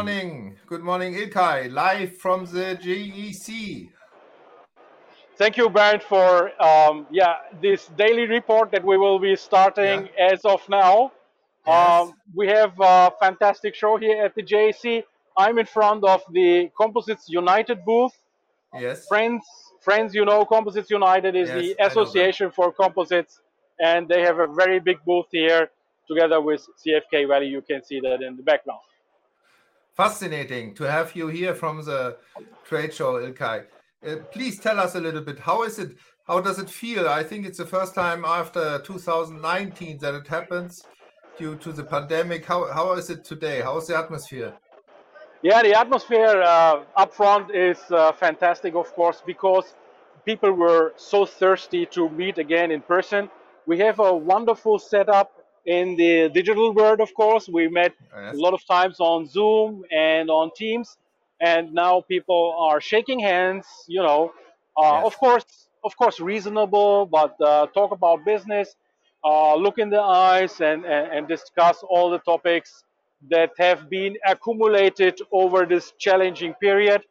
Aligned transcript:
Morning. 0.00 0.56
Good 0.66 0.82
morning, 0.82 1.12
Ilkay, 1.12 1.70
live 1.70 2.16
from 2.16 2.46
the 2.46 2.68
JEC. 2.84 3.90
Thank 5.36 5.58
you, 5.58 5.68
Bernd, 5.68 6.02
for 6.02 6.28
um, 6.58 7.06
yeah 7.10 7.34
this 7.60 7.90
daily 7.98 8.26
report 8.26 8.70
that 8.70 8.82
we 8.82 8.96
will 8.96 9.18
be 9.18 9.36
starting 9.36 9.98
yeah. 10.06 10.32
as 10.32 10.40
of 10.46 10.66
now. 10.70 11.12
Yes. 11.66 12.00
Um, 12.00 12.14
we 12.34 12.46
have 12.48 12.72
a 12.80 13.12
fantastic 13.20 13.74
show 13.74 13.98
here 13.98 14.24
at 14.24 14.34
the 14.34 14.42
JEC. 14.42 15.04
I'm 15.36 15.58
in 15.58 15.66
front 15.66 16.02
of 16.04 16.22
the 16.32 16.70
Composites 16.80 17.28
United 17.28 17.84
booth. 17.84 18.16
Yes. 18.72 19.06
Friends, 19.06 19.44
friends, 19.82 20.14
you 20.14 20.24
know, 20.24 20.46
Composites 20.46 20.90
United 20.90 21.36
is 21.36 21.50
yes, 21.50 21.58
the 21.60 21.84
association 21.84 22.50
for 22.50 22.72
composites, 22.72 23.42
and 23.78 24.08
they 24.08 24.22
have 24.22 24.38
a 24.38 24.46
very 24.46 24.80
big 24.80 24.96
booth 25.04 25.26
here 25.30 25.68
together 26.08 26.40
with 26.40 26.66
CFK 26.80 27.28
Valley. 27.28 27.48
You 27.48 27.60
can 27.60 27.84
see 27.84 28.00
that 28.00 28.22
in 28.22 28.38
the 28.38 28.42
background 28.42 28.80
fascinating 30.00 30.74
to 30.74 30.84
have 30.84 31.14
you 31.14 31.26
here 31.28 31.54
from 31.54 31.84
the 31.84 32.16
trade 32.64 32.92
show, 32.94 33.12
Ilkay. 33.26 33.58
Uh, 34.06 34.16
please 34.32 34.58
tell 34.58 34.80
us 34.80 34.94
a 34.94 35.00
little 35.06 35.20
bit. 35.20 35.38
How 35.38 35.62
is 35.62 35.78
it? 35.78 35.90
How 36.26 36.40
does 36.40 36.58
it 36.58 36.70
feel? 36.70 37.06
I 37.06 37.22
think 37.22 37.44
it's 37.44 37.58
the 37.58 37.66
first 37.66 37.94
time 37.94 38.24
after 38.24 38.78
2019 38.78 39.98
that 39.98 40.14
it 40.14 40.26
happens 40.26 40.86
due 41.36 41.54
to 41.56 41.70
the 41.70 41.84
pandemic. 41.84 42.46
How, 42.46 42.72
how 42.72 42.92
is 42.92 43.10
it 43.10 43.24
today? 43.24 43.60
How 43.60 43.76
is 43.76 43.88
the 43.88 43.98
atmosphere? 43.98 44.54
Yeah, 45.42 45.60
the 45.62 45.74
atmosphere 45.78 46.40
uh, 46.40 46.84
up 46.96 47.12
front 47.12 47.54
is 47.54 47.78
uh, 47.90 48.12
fantastic, 48.12 48.74
of 48.74 48.94
course, 48.94 49.22
because 49.26 49.74
people 50.24 50.52
were 50.52 50.94
so 50.96 51.26
thirsty 51.26 51.84
to 51.96 52.08
meet 52.08 52.38
again 52.38 52.70
in 52.70 52.80
person. 52.80 53.28
We 53.66 53.76
have 53.80 53.98
a 53.98 54.16
wonderful 54.16 54.78
setup 54.78 55.39
in 55.66 55.96
the 55.96 56.28
digital 56.30 56.72
world, 56.72 57.00
of 57.00 57.14
course. 57.14 57.48
We 57.48 57.68
met 57.68 57.92
yes. 58.14 58.34
a 58.34 58.38
lot 58.38 58.54
of 58.54 58.64
times 58.66 59.00
on 59.00 59.26
Zoom 59.26 59.84
and 59.90 60.30
on 60.30 60.50
Teams, 60.56 60.96
and 61.40 61.72
now 61.72 62.02
people 62.02 62.56
are 62.58 62.80
shaking 62.80 63.20
hands. 63.20 63.66
You 63.86 64.02
know, 64.02 64.32
uh, 64.76 64.82
yes. 64.82 65.06
of 65.06 65.18
course, 65.18 65.68
of 65.84 65.96
course, 65.96 66.20
reasonable, 66.20 67.06
but 67.06 67.40
uh, 67.40 67.66
talk 67.68 67.92
about 67.92 68.24
business, 68.24 68.76
uh, 69.24 69.54
look 69.54 69.78
in 69.78 69.90
the 69.90 70.00
eyes, 70.00 70.60
and, 70.60 70.84
and, 70.84 71.12
and 71.12 71.28
discuss 71.28 71.82
all 71.88 72.10
the 72.10 72.18
topics 72.20 72.84
that 73.30 73.50
have 73.58 73.90
been 73.90 74.16
accumulated 74.26 75.20
over 75.30 75.66
this 75.66 75.92
challenging 75.98 76.54
period. 76.54 77.02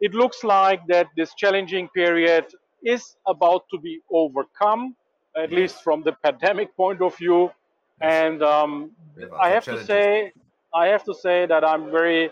It 0.00 0.14
looks 0.14 0.44
like 0.44 0.86
that 0.86 1.08
this 1.16 1.34
challenging 1.34 1.88
period 1.88 2.46
is 2.82 3.16
about 3.26 3.64
to 3.70 3.78
be 3.78 4.00
overcome, 4.10 4.96
at 5.36 5.50
yes. 5.50 5.58
least 5.58 5.84
from 5.84 6.02
the 6.02 6.12
pandemic 6.24 6.74
point 6.76 7.02
of 7.02 7.16
view 7.16 7.50
and 8.00 8.42
um, 8.42 8.92
I 9.40 9.50
have 9.50 9.64
to 9.64 9.84
say, 9.84 10.32
I 10.74 10.86
have 10.86 11.04
to 11.04 11.14
say 11.14 11.46
that 11.46 11.64
I'm 11.64 11.90
very 11.90 12.30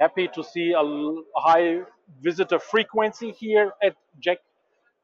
happy 0.00 0.28
to 0.34 0.42
see 0.44 0.72
a 0.72 1.40
high 1.40 1.80
visitor 2.22 2.58
frequency 2.58 3.32
here 3.32 3.72
at 3.82 3.94
JEC. 4.24 4.36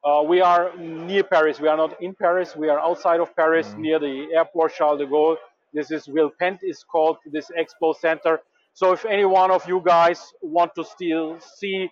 Uh, 0.04 0.22
we 0.22 0.40
are 0.40 0.76
near 0.76 1.24
Paris. 1.24 1.60
We 1.60 1.68
are 1.68 1.76
not 1.76 2.00
in 2.02 2.14
Paris. 2.14 2.54
We 2.54 2.68
are 2.68 2.78
outside 2.78 3.20
of 3.20 3.34
Paris, 3.34 3.68
mm-hmm. 3.68 3.80
near 3.80 3.98
the 3.98 4.28
airport 4.34 4.74
Charles 4.74 4.98
de 5.00 5.06
Gaulle. 5.06 5.36
This 5.72 5.90
is 5.90 6.06
Villepinte 6.06 6.60
is 6.62 6.84
called 6.84 7.16
this 7.32 7.50
expo 7.58 7.96
center. 7.96 8.40
So 8.74 8.92
if 8.92 9.04
any 9.04 9.24
one 9.24 9.50
of 9.50 9.66
you 9.66 9.82
guys 9.84 10.32
want 10.42 10.74
to 10.74 10.84
still 10.84 11.38
see, 11.40 11.90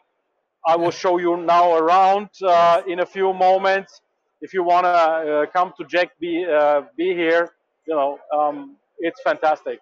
I 0.67 0.77
will 0.77 0.91
show 0.91 1.19
you 1.19 1.37
now 1.37 1.75
around 1.75 2.29
uh, 2.45 2.83
in 2.87 3.01
a 3.01 3.07
few 3.07 3.33
moments. 3.33 4.01
If 4.41 4.53
you 4.53 4.63
want 4.63 4.85
to 4.85 4.89
uh, 4.89 5.47
come 5.47 5.73
to 5.79 5.85
JEC, 5.85 6.09
be 6.21 6.45
uh, 6.45 6.83
be 6.97 7.15
here 7.15 7.51
you 7.87 7.95
know, 7.95 8.19
um, 8.37 8.77
it's 8.99 9.21
fantastic. 9.23 9.81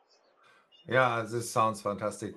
Yeah, 0.89 1.25
this 1.29 1.51
sounds 1.51 1.83
fantastic. 1.83 2.35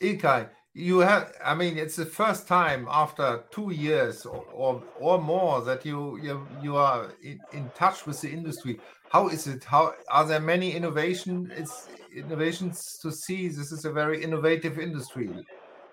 Ilkay, 0.00 0.48
you 0.74 0.98
have, 0.98 1.32
I 1.44 1.54
mean, 1.54 1.78
it's 1.78 1.96
the 1.96 2.04
first 2.04 2.48
time 2.48 2.88
after 2.90 3.44
two 3.50 3.70
years 3.70 4.26
or, 4.26 4.44
or, 4.52 4.82
or 4.98 5.20
more 5.20 5.62
that 5.62 5.86
you, 5.86 6.18
you, 6.20 6.46
you 6.60 6.76
are 6.76 7.12
in, 7.22 7.38
in 7.52 7.70
touch 7.76 8.06
with 8.06 8.20
the 8.20 8.30
industry. 8.30 8.80
How 9.10 9.28
is 9.28 9.46
it? 9.46 9.62
How 9.62 9.94
are 10.08 10.26
there 10.26 10.40
many 10.40 10.72
innovation, 10.72 11.52
it's 11.56 11.88
innovations 12.14 12.98
to 13.02 13.12
see? 13.12 13.46
This 13.48 13.70
is 13.70 13.84
a 13.84 13.92
very 13.92 14.22
innovative 14.22 14.80
industry. 14.80 15.30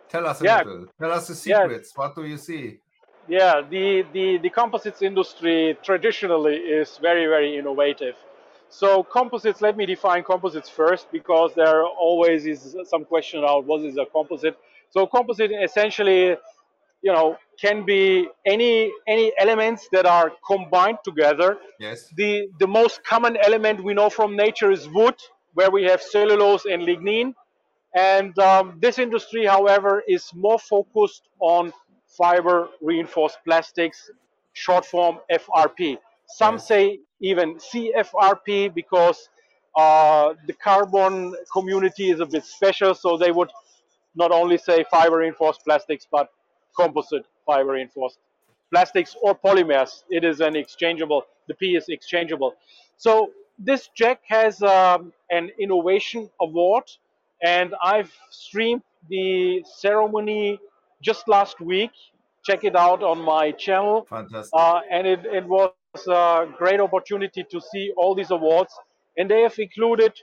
Tell 0.09 0.25
us 0.25 0.41
a 0.41 0.45
yeah. 0.45 0.57
little. 0.57 0.87
Tell 0.99 1.11
us 1.11 1.27
the 1.27 1.35
secrets. 1.35 1.93
Yeah. 1.95 2.01
What 2.01 2.15
do 2.15 2.25
you 2.25 2.37
see? 2.37 2.79
Yeah, 3.27 3.61
the, 3.61 4.03
the, 4.11 4.39
the 4.39 4.49
composites 4.49 5.03
industry 5.03 5.77
traditionally 5.83 6.55
is 6.55 6.97
very, 6.99 7.27
very 7.27 7.55
innovative. 7.55 8.15
So 8.71 9.03
composites, 9.03 9.61
let 9.61 9.75
me 9.75 9.85
define 9.85 10.23
composites 10.23 10.69
first 10.69 11.11
because 11.11 11.53
there 11.53 11.83
always 11.83 12.45
is 12.45 12.75
some 12.85 13.03
question 13.03 13.39
about 13.39 13.65
what 13.65 13.81
is 13.81 13.97
a 13.97 14.05
composite. 14.05 14.57
So 14.89 15.05
composite 15.05 15.51
essentially, 15.51 16.37
you 17.01 17.11
know, 17.11 17.37
can 17.59 17.85
be 17.85 18.29
any 18.45 18.91
any 19.07 19.33
elements 19.37 19.89
that 19.91 20.05
are 20.05 20.31
combined 20.47 20.99
together. 21.03 21.57
Yes. 21.79 22.13
The 22.15 22.47
the 22.59 22.67
most 22.67 23.03
common 23.03 23.35
element 23.43 23.83
we 23.83 23.93
know 23.93 24.09
from 24.09 24.37
nature 24.37 24.71
is 24.71 24.87
wood, 24.87 25.15
where 25.53 25.69
we 25.69 25.83
have 25.83 26.01
cellulose 26.01 26.63
and 26.65 26.83
lignin. 26.83 27.33
And 27.93 28.37
um, 28.39 28.77
this 28.81 28.99
industry, 28.99 29.45
however, 29.45 30.01
is 30.07 30.31
more 30.33 30.57
focused 30.57 31.23
on 31.39 31.73
fiber 32.07 32.69
reinforced 32.81 33.39
plastics, 33.43 34.09
short 34.53 34.85
form 34.85 35.19
FRP. 35.29 35.97
Some 36.25 36.55
yes. 36.55 36.67
say 36.67 36.99
even 37.21 37.55
CFRP 37.55 38.73
because 38.73 39.29
uh, 39.77 40.33
the 40.47 40.53
carbon 40.53 41.35
community 41.53 42.09
is 42.11 42.19
a 42.19 42.25
bit 42.25 42.45
special, 42.45 42.93
so 42.95 43.17
they 43.17 43.31
would 43.31 43.49
not 44.15 44.31
only 44.31 44.57
say 44.57 44.83
fiber 44.91 45.17
reinforced 45.17 45.63
plastics, 45.63 46.07
but 46.11 46.29
composite 46.77 47.25
fiber 47.45 47.73
reinforced 47.73 48.19
plastics 48.71 49.15
or 49.21 49.35
polymers. 49.35 50.03
It 50.09 50.23
is 50.23 50.41
an 50.41 50.55
exchangeable, 50.55 51.23
the 51.47 51.55
P 51.55 51.75
is 51.75 51.85
exchangeable. 51.89 52.55
So 52.97 53.31
this 53.59 53.89
JEC 53.99 54.17
has 54.27 54.61
um, 54.63 55.13
an 55.29 55.51
innovation 55.59 56.29
award, 56.41 56.85
and 57.43 57.73
I've 57.83 58.13
streamed 58.29 58.83
the 59.09 59.63
ceremony 59.65 60.59
just 61.01 61.27
last 61.27 61.59
week. 61.61 61.91
Check 62.43 62.63
it 62.63 62.75
out 62.75 63.03
on 63.03 63.19
my 63.19 63.51
channel. 63.51 64.05
Fantastic. 64.09 64.51
Uh, 64.53 64.79
and 64.89 65.05
it, 65.07 65.25
it 65.25 65.45
was 65.45 65.73
a 66.07 66.47
great 66.57 66.79
opportunity 66.79 67.43
to 67.51 67.61
see 67.61 67.91
all 67.95 68.15
these 68.15 68.31
awards, 68.31 68.73
and 69.17 69.29
they 69.29 69.41
have 69.41 69.57
included 69.59 70.13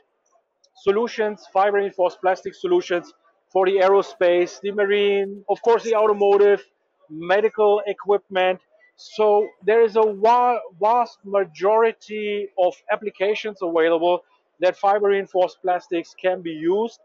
solutions, 0.83 1.47
fiber 1.53 1.79
reinforced 1.79 2.21
plastic 2.21 2.55
solutions 2.55 3.13
for 3.53 3.67
the 3.67 3.77
aerospace, 3.77 4.61
the 4.61 4.73
marine, 4.73 5.45
of 5.49 5.61
course, 5.63 5.83
the 5.85 5.95
automotive, 5.95 6.65
medical 7.09 7.83
equipment. 7.87 8.61
So 8.97 9.49
there 9.65 9.83
is 9.83 9.97
a 9.97 10.13
vast 10.81 11.19
majority 11.25 12.49
of 12.59 12.75
applications 12.91 13.59
available 13.63 14.25
that 14.61 14.77
fiber 14.77 15.09
reinforced 15.09 15.63
plastics 15.63 16.15
can 16.21 16.43
be 16.43 16.51
used. 16.51 16.99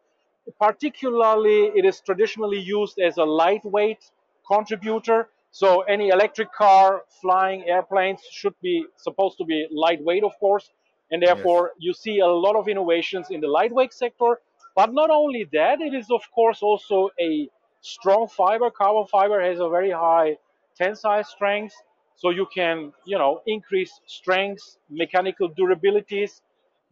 Particularly, 0.59 1.71
it 1.75 1.85
is 1.85 2.01
traditionally 2.01 2.59
used 2.59 2.99
as 2.99 3.17
a 3.17 3.23
lightweight 3.23 4.03
contributor 4.47 5.29
so 5.53 5.81
any 5.81 6.09
electric 6.09 6.51
car, 6.51 7.03
flying 7.21 7.69
airplanes 7.69 8.21
should 8.31 8.55
be 8.59 8.87
supposed 8.97 9.37
to 9.37 9.45
be 9.45 9.67
lightweight, 9.71 10.23
of 10.23 10.31
course, 10.39 10.71
and 11.11 11.21
therefore 11.21 11.73
yes. 11.73 11.75
you 11.77 11.93
see 11.93 12.19
a 12.21 12.27
lot 12.27 12.55
of 12.55 12.67
innovations 12.67 13.27
in 13.29 13.39
the 13.39 13.47
lightweight 13.47 13.93
sector. 13.93 14.39
But 14.75 14.93
not 14.93 15.11
only 15.11 15.47
that, 15.53 15.79
it 15.79 15.93
is 15.93 16.09
of 16.09 16.23
course 16.33 16.63
also 16.63 17.11
a 17.21 17.47
strong 17.81 18.27
fiber. 18.27 18.71
Carbon 18.71 19.05
fiber 19.05 19.39
has 19.43 19.59
a 19.59 19.69
very 19.69 19.91
high 19.91 20.37
tensile 20.75 21.23
strength, 21.23 21.75
so 22.15 22.31
you 22.31 22.47
can 22.51 22.91
you 23.05 23.19
know 23.19 23.41
increase 23.45 23.93
strength, 24.07 24.77
mechanical 24.89 25.49
durabilities. 25.49 26.41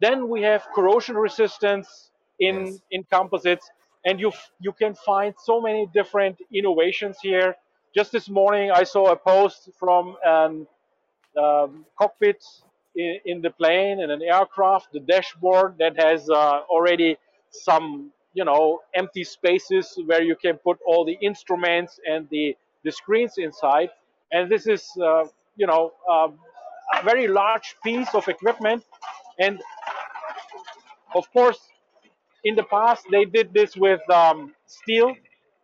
Then 0.00 0.28
we 0.28 0.40
have 0.42 0.62
corrosion 0.72 1.16
resistance 1.16 2.12
in 2.38 2.66
yes. 2.66 2.80
in 2.92 3.02
composites, 3.10 3.68
and 4.04 4.20
you 4.20 4.32
you 4.60 4.72
can 4.72 4.94
find 4.94 5.34
so 5.44 5.60
many 5.60 5.86
different 5.92 6.38
innovations 6.52 7.16
here 7.22 7.56
just 7.94 8.10
this 8.10 8.28
morning, 8.28 8.70
I 8.70 8.84
saw 8.84 9.12
a 9.12 9.16
post 9.16 9.68
from 9.78 10.16
an 10.24 10.66
um, 11.36 11.84
cockpit 11.98 12.42
in, 12.96 13.18
in, 13.26 13.42
the 13.42 13.50
plane 13.50 14.00
in 14.00 14.10
an 14.10 14.22
aircraft, 14.22 14.92
the 14.92 15.00
dashboard 15.00 15.74
that 15.78 15.98
has 15.98 16.28
uh, 16.30 16.60
already 16.70 17.18
some 17.50 18.10
you 18.34 18.44
know 18.46 18.80
empty 18.94 19.24
spaces 19.24 19.98
where 20.06 20.22
you 20.22 20.34
can 20.34 20.56
put 20.56 20.78
all 20.86 21.04
the 21.04 21.18
instruments 21.20 22.00
and 22.08 22.26
the 22.30 22.56
the 22.82 22.90
screens 22.90 23.34
inside. 23.36 23.90
And 24.32 24.50
this 24.50 24.66
is 24.66 24.88
uh, 25.02 25.24
you 25.56 25.66
know 25.66 25.92
um, 26.10 26.38
a 26.98 27.02
very 27.04 27.28
large 27.28 27.76
piece 27.84 28.14
of 28.14 28.26
equipment. 28.28 28.84
And 29.38 29.60
of 31.14 31.30
course, 31.32 31.58
in 32.44 32.54
the 32.54 32.64
past 32.64 33.06
they 33.10 33.24
did 33.24 33.52
this 33.52 33.76
with 33.76 34.00
um, 34.10 34.54
steel, 34.66 35.14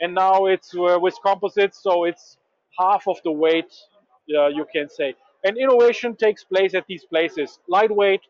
and 0.01 0.15
now 0.15 0.47
it's 0.47 0.75
uh, 0.75 0.99
with 1.01 1.15
composites, 1.25 1.83
so 1.83 2.05
it's 2.05 2.37
half 2.79 3.07
of 3.07 3.17
the 3.25 3.33
weight, 3.33 3.73
uh, 4.37 4.47
you 4.49 4.67
can 4.73 4.89
say. 4.89 5.15
And 5.45 5.57
innovation 5.57 6.17
takes 6.17 6.45
place 6.45 6.75
at 6.75 6.85
these 6.87 7.05
places: 7.05 7.59
lightweight, 7.69 8.23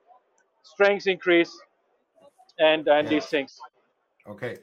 strength 0.63 1.07
increase, 1.07 1.53
and 2.59 2.87
and 2.89 3.05
yeah. 3.07 3.15
these 3.15 3.27
things. 3.27 3.59
Okay. 4.29 4.57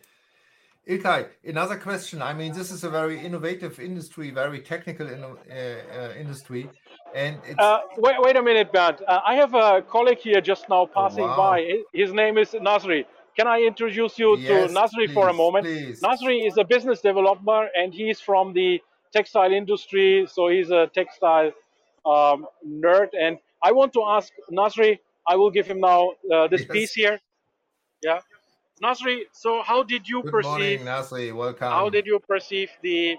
Ilkay, 0.88 1.28
another 1.44 1.78
question. 1.78 2.22
I 2.22 2.34
mean, 2.34 2.54
this 2.54 2.70
is 2.70 2.84
a 2.84 2.90
very 2.92 3.20
innovative 3.20 3.80
industry, 3.80 4.30
very 4.30 4.62
technical 4.62 5.08
in, 5.10 5.24
uh, 5.24 5.28
uh, 5.28 6.14
industry, 6.16 6.70
and 7.16 7.40
uh, 7.58 7.80
wait, 7.98 8.16
wait 8.20 8.36
a 8.36 8.44
minute, 8.44 8.72
Bernd. 8.72 9.02
Uh, 9.08 9.20
I 9.26 9.34
have 9.36 9.56
a 9.56 9.82
colleague 9.82 10.20
here 10.20 10.42
just 10.42 10.70
now 10.70 10.82
oh, 10.82 10.88
passing 10.94 11.24
oh, 11.24 11.28
wow. 11.30 11.38
by. 11.38 11.82
His 11.92 12.14
name 12.14 12.38
is 12.38 12.52
Nasri. 12.52 13.06
Can 13.36 13.48
I 13.48 13.62
introduce 13.62 14.18
you 14.18 14.38
yes, 14.38 14.72
to 14.72 14.74
Nasri 14.74 15.06
please, 15.08 15.14
for 15.14 15.30
a 15.30 15.34
moment? 15.34 15.66
Please. 15.66 16.02
Nasri 16.02 16.48
is 16.48 16.58
a 16.58 16.64
business 16.64 17.02
developer, 17.02 17.70
and 17.76 17.94
he's 17.94 18.22
from 18.22 18.54
the 18.54 18.82
textile 19.12 19.52
industry, 19.52 20.28
so 20.32 20.48
he's 20.48 20.72
a 20.72 20.88
textile 20.94 21.52
um, 22.06 22.46
nerd. 22.66 23.10
And 23.20 23.38
I 23.62 23.72
want 23.72 23.94
to 23.94 24.04
ask 24.08 24.32
Nasri. 24.52 25.00
I 25.28 25.36
will 25.36 25.52
give 25.52 25.68
him 25.68 25.80
now 25.80 26.12
uh, 26.34 26.48
this 26.48 26.62
yes. 26.62 26.72
piece 26.72 26.94
here. 26.94 27.20
Yeah. 28.04 28.20
Nasri, 28.84 29.22
so 29.32 29.62
how 29.64 29.84
did 29.84 30.08
you 30.08 30.22
Good 30.24 30.32
perceive? 30.32 30.52
Morning, 30.52 30.80
Nasri, 30.80 31.34
welcome. 31.34 31.70
How 31.70 31.90
did 31.90 32.06
you 32.06 32.20
perceive 32.20 32.70
the 32.82 33.16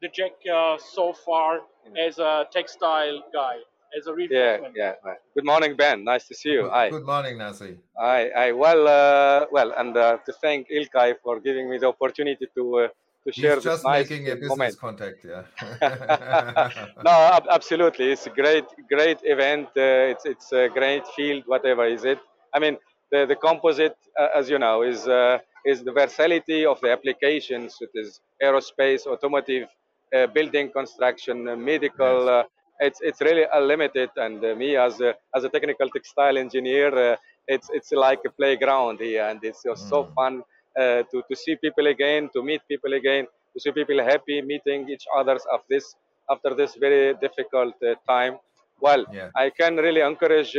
the 0.00 0.08
JEC 0.08 0.30
uh, 0.52 0.78
so 0.78 1.12
far 1.12 1.60
as 1.96 2.18
a 2.18 2.46
textile 2.52 3.22
guy, 3.32 3.56
as 3.98 4.06
a 4.06 4.14
reinforcement? 4.14 4.74
Yeah, 4.76 4.94
yeah. 5.04 5.14
Good 5.34 5.44
morning, 5.44 5.76
Ben. 5.76 6.04
Nice 6.04 6.26
to 6.28 6.34
see 6.34 6.50
you. 6.50 6.62
Good, 6.62 6.70
Hi. 6.70 6.90
Good 6.90 7.06
morning, 7.06 7.36
Nasri. 7.36 7.76
Hi, 7.96 8.30
hi. 8.34 8.52
Well, 8.52 8.88
uh, 8.88 9.46
well, 9.50 9.72
and 9.76 9.96
uh, 9.96 10.18
to 10.26 10.32
thank 10.40 10.68
Ilkay 10.70 11.14
for 11.22 11.40
giving 11.40 11.70
me 11.70 11.78
the 11.78 11.88
opportunity 11.88 12.46
to 12.56 12.78
uh, 12.78 12.88
to 13.24 13.32
share 13.32 13.54
He's 13.54 13.64
this 13.64 13.72
just 13.72 13.84
nice 13.84 14.10
making 14.10 14.28
a 14.30 14.34
business 14.34 14.50
moment. 14.50 14.78
contact, 14.78 15.24
yeah. 15.24 15.42
no, 17.04 17.38
absolutely. 17.50 18.12
It's 18.12 18.26
a 18.26 18.30
great, 18.30 18.64
great 18.88 19.18
event. 19.22 19.68
Uh, 19.76 20.12
it's 20.12 20.24
it's 20.26 20.52
a 20.52 20.68
great 20.68 21.06
field, 21.16 21.44
whatever 21.46 21.86
is 21.86 22.04
it. 22.04 22.18
I 22.54 22.58
mean, 22.58 22.76
the, 23.12 23.26
the 23.26 23.36
composite, 23.36 23.96
uh, 24.18 24.28
as 24.34 24.50
you 24.50 24.58
know, 24.58 24.82
is, 24.82 25.06
uh, 25.06 25.38
is 25.64 25.82
the 25.84 25.92
versatility 25.92 26.66
of 26.66 26.80
the 26.80 26.90
applications. 26.90 27.76
It 27.80 27.90
is 27.94 28.20
aerospace, 28.42 29.06
automotive, 29.06 29.68
uh, 30.14 30.26
building 30.28 30.70
construction, 30.72 31.44
medical. 31.64 32.26
Yes. 32.26 32.46
It's, 32.86 33.00
it's 33.02 33.20
really 33.20 33.44
unlimited. 33.52 34.10
And 34.16 34.40
me 34.58 34.76
as 34.76 35.00
a, 35.00 35.14
as 35.34 35.44
a 35.44 35.48
technical 35.48 35.88
textile 35.88 36.36
engineer, 36.36 37.16
it's, 37.46 37.68
it's 37.72 37.92
like 37.92 38.20
a 38.26 38.30
playground 38.30 39.00
here. 39.00 39.26
And 39.28 39.38
it's 39.42 39.62
mm. 39.64 39.76
so 39.90 40.08
fun 40.14 40.42
to, 40.76 41.22
to 41.28 41.36
see 41.36 41.56
people 41.56 41.86
again, 41.86 42.28
to 42.34 42.42
meet 42.42 42.60
people 42.68 42.92
again, 42.92 43.26
to 43.54 43.60
see 43.60 43.72
people 43.72 43.98
happy 44.02 44.42
meeting 44.42 44.88
each 44.88 45.04
others 45.16 45.42
of 45.52 45.60
this, 45.68 45.94
after 46.30 46.54
this 46.54 46.74
very 46.76 47.14
difficult 47.14 47.74
time. 48.08 48.38
Well, 48.80 49.04
yeah. 49.12 49.30
I 49.36 49.50
can 49.50 49.76
really 49.76 50.00
encourage 50.00 50.56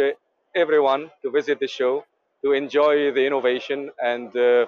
everyone 0.55 1.09
to 1.21 1.31
visit 1.31 1.59
the 1.59 1.67
show 1.67 2.03
to 2.43 2.51
enjoy 2.51 3.11
the 3.11 3.25
innovation 3.25 3.89
and 4.03 4.35
uh, 4.35 4.65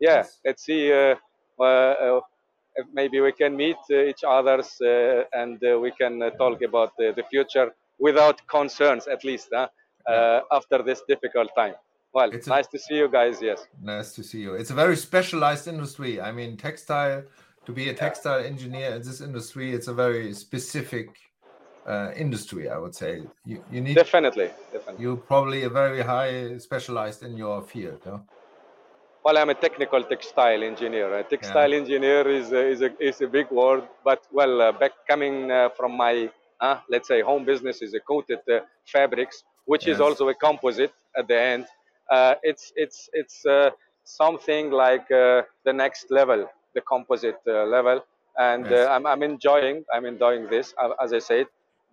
yeah 0.00 0.18
yes. 0.18 0.38
let's 0.44 0.64
see 0.64 0.92
uh, 0.92 1.14
uh, 1.62 2.20
Uh, 2.78 2.82
maybe 2.92 3.20
we 3.20 3.32
can 3.32 3.56
meet 3.56 3.76
uh, 3.90 4.10
each 4.10 4.24
others 4.26 4.80
uh, 4.80 5.22
and 5.32 5.58
we 5.80 5.90
can 5.92 6.18
talk 6.38 6.62
about 6.62 6.92
the 6.98 7.24
future 7.30 7.72
without 7.98 8.46
concerns 8.48 9.06
at 9.06 9.24
least 9.24 9.48
huh? 9.52 9.68
after 10.50 10.82
this 10.82 11.02
difficult 11.08 11.50
time. 11.56 11.74
Well 12.12 12.30
it's 12.32 12.46
nice 12.46 12.66
a, 12.66 12.70
to 12.72 12.78
see 12.78 12.96
you 12.96 13.08
guys 13.08 13.42
yes. 13.42 13.66
Nice 13.82 14.12
to 14.12 14.22
see 14.22 14.40
you. 14.40 14.54
It's 14.54 14.70
a 14.70 14.74
very 14.74 14.96
specialized 14.96 15.66
industry. 15.68 16.20
I 16.20 16.30
mean 16.32 16.56
textile 16.56 17.24
to 17.66 17.72
be 17.72 17.88
a 17.88 17.94
textile 17.94 18.40
yeah. 18.40 18.46
engineer 18.46 18.90
in 18.96 19.02
this 19.02 19.20
industry 19.20 19.72
it's 19.72 19.88
a 19.88 19.94
very 19.94 20.32
specific 20.32 21.08
uh, 21.86 22.10
industry 22.16 22.68
i 22.68 22.78
would 22.78 22.94
say. 22.94 23.22
You, 23.44 23.64
you 23.70 23.80
need 23.80 23.94
definitely 23.94 24.50
definitely. 24.72 25.02
you're 25.02 25.16
probably 25.16 25.64
a 25.64 25.68
very 25.68 26.02
high 26.02 26.58
specialized 26.58 27.22
in 27.22 27.36
your 27.36 27.62
field 27.62 28.00
no? 28.06 28.24
Well 29.24 29.36
i'm 29.38 29.50
a 29.50 29.54
technical 29.66 30.02
textile 30.02 30.62
engineer 30.62 31.08
a 31.18 31.24
textile 31.24 31.70
yeah. 31.70 31.82
engineer 31.82 32.28
is 32.28 32.52
a, 32.52 32.62
is, 32.74 32.80
a, 32.82 32.90
is 33.08 33.20
a 33.20 33.26
big 33.26 33.50
word 33.50 33.82
but 34.04 34.20
well 34.32 34.60
uh, 34.60 34.72
back 34.72 34.92
coming 35.08 35.50
uh, 35.50 35.68
from 35.76 35.96
my 35.96 36.30
uh, 36.60 36.78
let's 36.88 37.08
say 37.08 37.20
home 37.20 37.44
business 37.44 37.82
is 37.82 37.94
a 37.94 38.00
coated 38.00 38.40
uh, 38.50 38.60
fabrics 38.84 39.44
which 39.64 39.86
yes. 39.86 39.94
is 39.94 40.00
also 40.00 40.28
a 40.28 40.34
composite 40.34 40.94
at 41.16 41.26
the 41.28 41.38
end 41.38 41.64
uh, 42.10 42.34
it's 42.42 42.72
it's 42.76 43.08
it's 43.12 43.44
something 44.04 44.70
like 44.70 45.08
the 45.08 45.72
next 45.72 46.10
level 46.10 46.46
the 46.74 46.80
composite 46.82 47.40
level 47.46 48.04
and 48.38 48.66
yes. 48.68 48.88
I'm, 48.88 49.06
I'm 49.06 49.22
enjoying 49.22 49.84
i'm 49.94 50.04
enjoying 50.04 50.44
this 50.50 50.74
as 51.02 51.12
i 51.12 51.18
said 51.18 51.46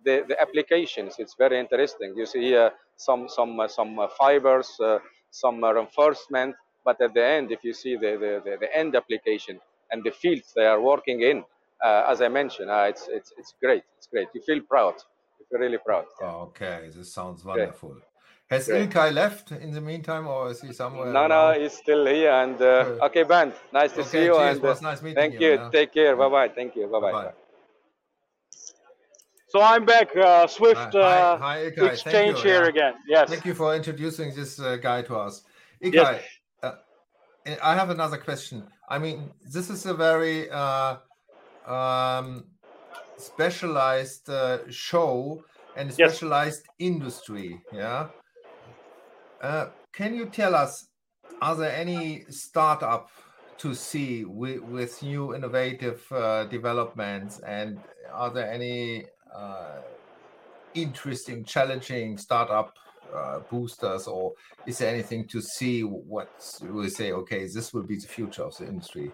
the, 0.04 0.24
the 0.28 0.40
applications. 0.40 1.16
It's 1.18 1.34
very 1.34 1.58
interesting. 1.58 2.14
You 2.16 2.26
see 2.26 2.56
uh, 2.56 2.70
some 2.96 3.28
some 3.28 3.58
uh, 3.60 3.68
some 3.68 3.98
uh, 3.98 4.08
fibers, 4.18 4.78
uh, 4.80 4.98
some 5.30 5.62
uh, 5.64 5.72
reinforcement, 5.72 6.54
but 6.84 7.00
at 7.00 7.14
the 7.14 7.24
end, 7.24 7.52
if 7.52 7.62
you 7.64 7.72
see 7.72 7.96
the, 7.96 8.40
the, 8.44 8.56
the, 8.60 8.76
end 8.76 8.96
application 8.96 9.60
and 9.90 10.02
the 10.02 10.10
fields 10.10 10.52
they 10.54 10.66
are 10.66 10.80
working 10.80 11.22
in, 11.22 11.44
uh, 11.84 12.04
as 12.08 12.20
I 12.20 12.28
mentioned, 12.28 12.70
it's 12.70 13.08
it's 13.08 13.32
it's 13.38 13.54
great. 13.60 13.82
It's 13.98 14.06
great. 14.06 14.28
You 14.34 14.42
feel 14.42 14.60
proud. 14.60 14.94
You 15.38 15.46
feel 15.50 15.60
really 15.60 15.78
proud. 15.78 16.04
Okay, 16.22 16.90
this 16.94 17.12
sounds 17.12 17.44
wonderful. 17.44 17.90
Great. 17.90 18.04
Has 18.52 18.66
Great. 18.66 18.90
Ilkay 18.90 19.14
left 19.14 19.50
in 19.50 19.70
the 19.72 19.80
meantime, 19.80 20.26
or 20.26 20.50
is 20.50 20.60
he 20.60 20.74
somewhere? 20.74 21.10
No, 21.10 21.26
no, 21.26 21.58
he's 21.58 21.72
still 21.72 22.04
here. 22.06 22.30
And 22.30 22.60
uh, 22.60 23.06
okay, 23.06 23.22
Ben, 23.22 23.50
nice 23.72 23.92
to 23.92 24.00
okay, 24.00 24.08
see 24.10 24.24
you. 24.24 24.34
Cheers, 24.34 24.56
and 24.58 24.66
uh, 24.66 24.80
nice 24.82 25.00
thank 25.00 25.40
you. 25.40 25.52
you 25.52 25.70
Take 25.72 25.94
care. 25.94 26.14
Bye 26.16 26.28
bye. 26.28 26.48
Thank 26.48 26.76
you. 26.76 26.86
Bye 26.86 27.00
bye. 27.00 27.32
So 29.48 29.62
I'm 29.62 29.86
back. 29.86 30.14
Uh, 30.14 30.46
Swift 30.46 30.94
uh, 30.94 31.38
hi, 31.38 31.70
hi, 31.76 31.84
exchange 31.86 32.38
you. 32.38 32.50
here 32.50 32.62
yeah. 32.64 32.68
again. 32.68 32.94
Yes. 33.08 33.30
Thank 33.30 33.46
you 33.46 33.54
for 33.54 33.74
introducing 33.74 34.34
this 34.34 34.60
uh, 34.60 34.76
guy 34.76 35.00
to 35.08 35.16
us. 35.16 35.42
Ilkay, 35.82 35.94
yes. 35.94 36.22
Uh, 37.46 37.56
I 37.62 37.74
have 37.74 37.90
another 37.90 38.18
question. 38.18 38.64
I 38.88 38.98
mean, 38.98 39.30
this 39.50 39.70
is 39.70 39.86
a 39.86 39.94
very 39.94 40.50
uh, 40.50 40.96
um, 41.66 42.44
specialized 43.16 44.28
uh, 44.28 44.58
show 44.70 45.44
and 45.76 45.92
specialized 45.92 46.62
yes. 46.66 46.90
industry. 46.90 47.60
Yeah. 47.72 48.08
can 49.92 50.14
you 50.14 50.26
tell 50.26 50.54
us, 50.54 50.88
are 51.40 51.56
there 51.56 51.74
any 51.74 52.24
startup 52.28 53.10
to 53.58 53.74
see 53.74 54.24
with, 54.24 54.60
with 54.60 55.02
new 55.02 55.34
innovative 55.34 56.02
developments 56.50 57.40
and 57.40 57.80
are 58.12 58.30
there 58.30 58.50
any 58.50 59.06
uh, 59.34 59.80
interesting, 60.74 61.44
challenging 61.44 62.18
startup 62.18 62.74
uh, 63.14 63.40
boosters, 63.50 64.06
or 64.06 64.32
is 64.66 64.78
there 64.78 64.92
anything 64.92 65.26
to 65.28 65.40
see 65.40 65.82
what 65.82 66.28
we 66.62 66.88
say? 66.88 67.12
Okay, 67.12 67.46
this 67.46 67.72
will 67.72 67.82
be 67.82 67.96
the 67.96 68.08
future 68.08 68.42
of 68.42 68.56
the 68.56 68.66
industry. 68.66 69.10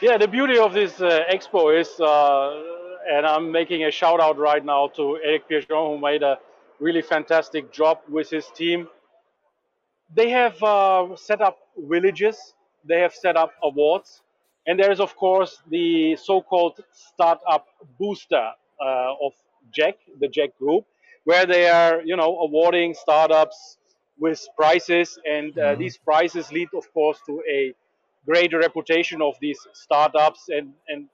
Yeah, 0.00 0.18
the 0.18 0.28
beauty 0.28 0.58
of 0.58 0.72
this 0.72 1.00
uh, 1.00 1.24
expo 1.32 1.78
is, 1.78 1.88
uh, 2.00 2.62
and 3.10 3.26
I'm 3.26 3.50
making 3.50 3.84
a 3.84 3.90
shout 3.90 4.20
out 4.20 4.38
right 4.38 4.64
now 4.64 4.88
to 4.96 5.18
Eric 5.24 5.48
Pierron, 5.48 5.94
who 5.94 5.98
made 5.98 6.22
a 6.22 6.38
really 6.78 7.02
fantastic 7.02 7.72
job 7.72 7.98
with 8.08 8.30
his 8.30 8.46
team. 8.54 8.88
They 10.14 10.30
have 10.30 10.62
uh, 10.62 11.16
set 11.16 11.40
up 11.40 11.58
villages, 11.76 12.54
they 12.84 13.00
have 13.00 13.14
set 13.14 13.36
up 13.36 13.52
awards, 13.62 14.22
and 14.66 14.78
there 14.78 14.92
is, 14.92 15.00
of 15.00 15.16
course, 15.16 15.62
the 15.70 16.16
so 16.16 16.40
called 16.40 16.80
startup 16.92 17.66
booster 17.98 18.50
uh, 18.80 19.14
of 19.22 19.32
JEC, 19.76 19.94
the 20.20 20.28
JEC 20.28 20.56
Group, 20.58 20.84
where 21.26 21.44
they 21.44 21.68
are, 21.68 22.00
you 22.10 22.16
know, 22.16 22.32
awarding 22.46 22.94
startups 22.94 23.58
with 24.18 24.40
prizes, 24.56 25.18
and 25.26 25.54
mm-hmm. 25.54 25.80
these 25.80 25.98
prizes 25.98 26.50
lead, 26.52 26.68
of 26.74 26.86
course, 26.94 27.18
to 27.26 27.42
a 27.50 27.74
greater 28.24 28.58
reputation 28.58 29.20
of 29.20 29.34
these 29.40 29.60
startups, 29.72 30.40
and 30.48 30.72
and 30.88 31.08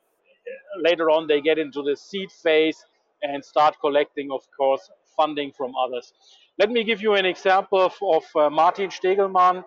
later 0.88 1.10
on 1.10 1.26
they 1.26 1.40
get 1.40 1.58
into 1.58 1.82
the 1.82 1.96
seed 1.96 2.30
phase 2.30 2.84
and 3.22 3.44
start 3.44 3.74
collecting, 3.80 4.30
of 4.30 4.42
course, 4.56 4.90
funding 5.16 5.50
from 5.52 5.72
others. 5.84 6.12
Let 6.58 6.70
me 6.70 6.84
give 6.84 7.00
you 7.00 7.14
an 7.14 7.24
example 7.24 7.80
of, 7.80 7.94
of 8.02 8.24
uh, 8.36 8.50
Martin 8.50 8.90
Stegelmann, 8.90 9.64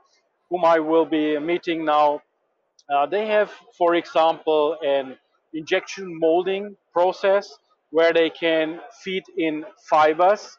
whom 0.50 0.66
I 0.66 0.80
will 0.80 1.06
be 1.06 1.40
meeting 1.40 1.86
now. 1.86 2.22
Uh, 2.94 3.06
they 3.08 3.26
have, 3.28 3.52
for 3.78 3.96
example, 3.96 4.78
an 4.86 5.18
injection 5.54 6.20
molding 6.20 6.76
process 6.94 7.58
where 7.96 8.12
they 8.14 8.30
can 8.30 8.80
feed 9.02 9.24
in 9.38 9.66
fibers. 9.90 10.58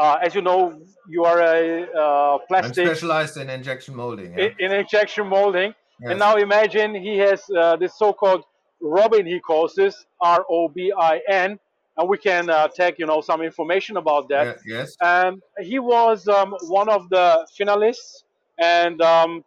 Uh, 0.00 0.16
as 0.22 0.34
you 0.36 0.42
know, 0.42 0.60
you 1.08 1.24
are 1.24 1.40
a 1.40 1.62
uh, 2.02 2.38
plastic. 2.48 2.86
I'm 2.86 2.94
specialized 2.94 3.36
in 3.36 3.50
injection 3.50 3.96
molding. 3.96 4.30
Yeah? 4.32 4.44
In, 4.44 4.50
in, 4.64 4.72
injection 4.72 5.26
molding, 5.26 5.74
Yes. 6.00 6.10
And 6.10 6.18
now 6.20 6.36
imagine 6.36 6.94
he 6.94 7.18
has 7.18 7.42
uh, 7.50 7.76
this 7.76 7.98
so-called 7.98 8.44
Robin, 8.80 9.26
he 9.26 9.40
calls 9.40 9.74
this 9.74 10.06
R-O-B-I-N, 10.20 11.58
and 11.96 12.08
we 12.08 12.18
can 12.18 12.48
uh, 12.48 12.68
take 12.68 13.00
you 13.00 13.06
know 13.06 13.20
some 13.20 13.42
information 13.42 13.96
about 13.96 14.28
that. 14.28 14.58
Yes. 14.64 14.96
And 15.00 15.42
he 15.60 15.80
was 15.80 16.28
um, 16.28 16.54
one 16.68 16.88
of 16.88 17.08
the 17.08 17.46
finalists, 17.58 18.22
and 18.60 19.02
um, 19.02 19.44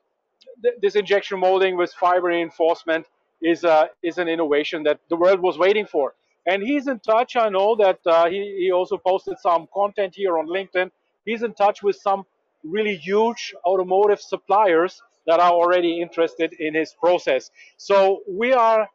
th- 0.61 0.75
this 0.81 0.95
injection 0.95 1.39
molding 1.39 1.77
with 1.77 1.93
fiber 1.93 2.27
reinforcement 2.27 3.05
is 3.41 3.63
uh, 3.63 3.85
is 4.03 4.17
an 4.17 4.27
innovation 4.27 4.83
that 4.83 4.99
the 5.07 5.15
world 5.15 5.39
was 5.39 5.57
waiting 5.57 5.85
for. 5.85 6.13
And 6.45 6.63
he's 6.63 6.87
in 6.87 6.99
touch. 6.99 7.35
I 7.35 7.49
know 7.49 7.75
that 7.75 7.99
uh, 8.05 8.29
he 8.29 8.57
he 8.59 8.71
also 8.71 8.97
posted 8.97 9.37
some 9.39 9.67
content 9.73 10.13
here 10.15 10.37
on 10.37 10.47
LinkedIn. 10.47 10.89
He's 11.25 11.43
in 11.43 11.53
touch 11.53 11.83
with 11.83 11.95
some 11.95 12.23
really 12.63 12.95
huge 12.95 13.53
automotive 13.65 14.19
suppliers 14.19 15.01
that 15.27 15.39
are 15.39 15.51
already 15.51 16.01
interested 16.01 16.53
in 16.53 16.73
his 16.73 16.95
process. 16.99 17.51
So 17.77 18.21
we 18.27 18.53
are 18.53 18.89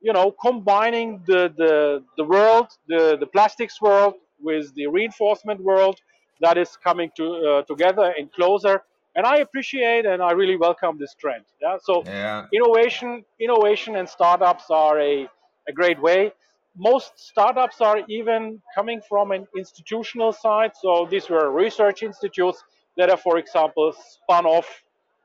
you 0.00 0.12
know, 0.12 0.30
combining 0.30 1.22
the, 1.26 1.52
the, 1.56 2.02
the 2.16 2.24
world, 2.24 2.68
the, 2.88 3.16
the 3.18 3.26
plastics 3.26 3.80
world 3.80 4.14
with 4.40 4.74
the 4.74 4.86
reinforcement 4.86 5.60
world 5.60 6.00
that 6.40 6.56
is 6.56 6.76
coming 6.82 7.10
to, 7.16 7.24
uh, 7.32 7.62
together 7.62 8.14
and 8.16 8.32
closer. 8.32 8.82
And 9.14 9.26
I 9.26 9.38
appreciate 9.38 10.06
and 10.06 10.22
I 10.22 10.32
really 10.32 10.56
welcome 10.56 10.96
this 10.98 11.14
trend. 11.14 11.44
Yeah. 11.60 11.76
So 11.82 12.02
yeah. 12.06 12.46
innovation, 12.52 13.24
innovation 13.38 13.96
and 13.96 14.08
startups 14.08 14.64
are 14.70 14.98
a, 15.00 15.28
a 15.68 15.72
great 15.72 16.00
way. 16.00 16.32
Most 16.80 17.12
startups 17.30 17.82
are 17.82 18.00
even 18.08 18.62
coming 18.74 19.00
from 19.06 19.32
an 19.32 19.46
institutional 19.54 20.32
side. 20.32 20.72
So 20.82 21.06
these 21.10 21.28
were 21.28 21.50
research 21.52 22.02
institutes 22.02 22.64
that 22.96 23.10
have, 23.10 23.20
for 23.20 23.36
example, 23.36 23.92
spun 24.14 24.46
off 24.46 24.68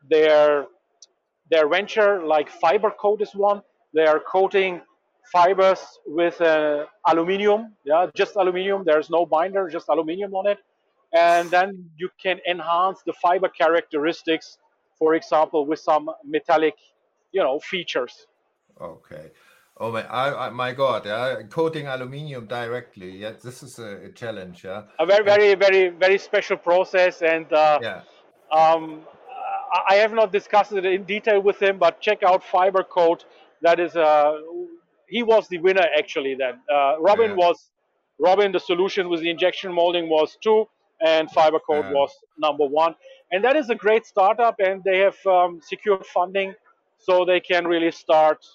their 0.09 0.65
their 1.49 1.67
venture, 1.69 2.25
like 2.25 2.49
FiberCoat 2.63 3.21
is 3.21 3.33
one, 3.35 3.61
they 3.93 4.05
are 4.05 4.19
coating 4.19 4.81
fibers 5.31 5.79
with 6.05 6.39
uh, 6.41 6.85
aluminium, 7.07 7.73
yeah, 7.85 8.07
just 8.15 8.35
aluminium. 8.35 8.83
There's 8.83 9.09
no 9.09 9.25
binder, 9.25 9.69
just 9.69 9.87
aluminium 9.89 10.33
on 10.33 10.47
it, 10.47 10.59
and 11.13 11.49
then 11.49 11.89
you 11.97 12.09
can 12.21 12.39
enhance 12.49 12.99
the 13.05 13.13
fiber 13.13 13.47
characteristics, 13.47 14.57
for 14.99 15.13
example, 15.15 15.65
with 15.65 15.79
some 15.79 16.09
metallic, 16.25 16.75
you 17.31 17.41
know, 17.41 17.59
features. 17.59 18.27
Okay. 18.81 19.31
Oh 19.77 19.91
my, 19.91 20.03
I, 20.03 20.47
I, 20.47 20.49
my 20.51 20.71
God! 20.71 21.05
Yeah, 21.05 21.41
coating 21.49 21.87
aluminium 21.87 22.47
directly. 22.47 23.17
Yeah, 23.17 23.33
this 23.43 23.61
is 23.61 23.77
a, 23.77 24.05
a 24.05 24.11
challenge. 24.11 24.63
Yeah, 24.63 24.83
a 24.99 25.05
very, 25.05 25.25
very, 25.25 25.55
very, 25.55 25.89
very 25.89 26.17
special 26.17 26.57
process, 26.57 27.21
and 27.21 27.51
uh, 27.51 27.79
yeah. 27.81 28.01
Um, 28.51 29.01
I 29.89 29.95
have 29.95 30.13
not 30.13 30.31
discussed 30.31 30.71
it 30.71 30.85
in 30.85 31.03
detail 31.03 31.41
with 31.41 31.61
him, 31.61 31.77
but 31.77 31.99
check 31.99 32.23
out 32.23 32.41
FiberCoat 32.43 33.25
that 33.65 33.79
is 33.79 33.95
uh, 33.95 34.37
he 35.07 35.23
was 35.23 35.47
the 35.47 35.57
winner 35.59 35.85
actually. 35.97 36.35
Then 36.35 36.55
uh, 36.73 36.95
Robin 36.99 37.31
yeah. 37.31 37.45
was 37.45 37.71
Robin. 38.19 38.51
The 38.51 38.59
solution 38.59 39.09
with 39.09 39.21
the 39.21 39.29
injection 39.29 39.73
molding 39.73 40.09
was 40.09 40.37
two, 40.41 40.67
and 41.05 41.29
FiberCoat 41.29 41.85
yeah. 41.85 41.91
was 41.91 42.11
number 42.37 42.65
one. 42.65 42.95
And 43.31 43.43
that 43.43 43.55
is 43.55 43.69
a 43.69 43.75
great 43.75 44.05
startup, 44.05 44.55
and 44.59 44.83
they 44.83 44.99
have 44.99 45.17
um, 45.25 45.59
secured 45.61 46.05
funding, 46.05 46.53
so 46.99 47.25
they 47.25 47.39
can 47.39 47.65
really 47.67 47.91
start. 47.91 48.45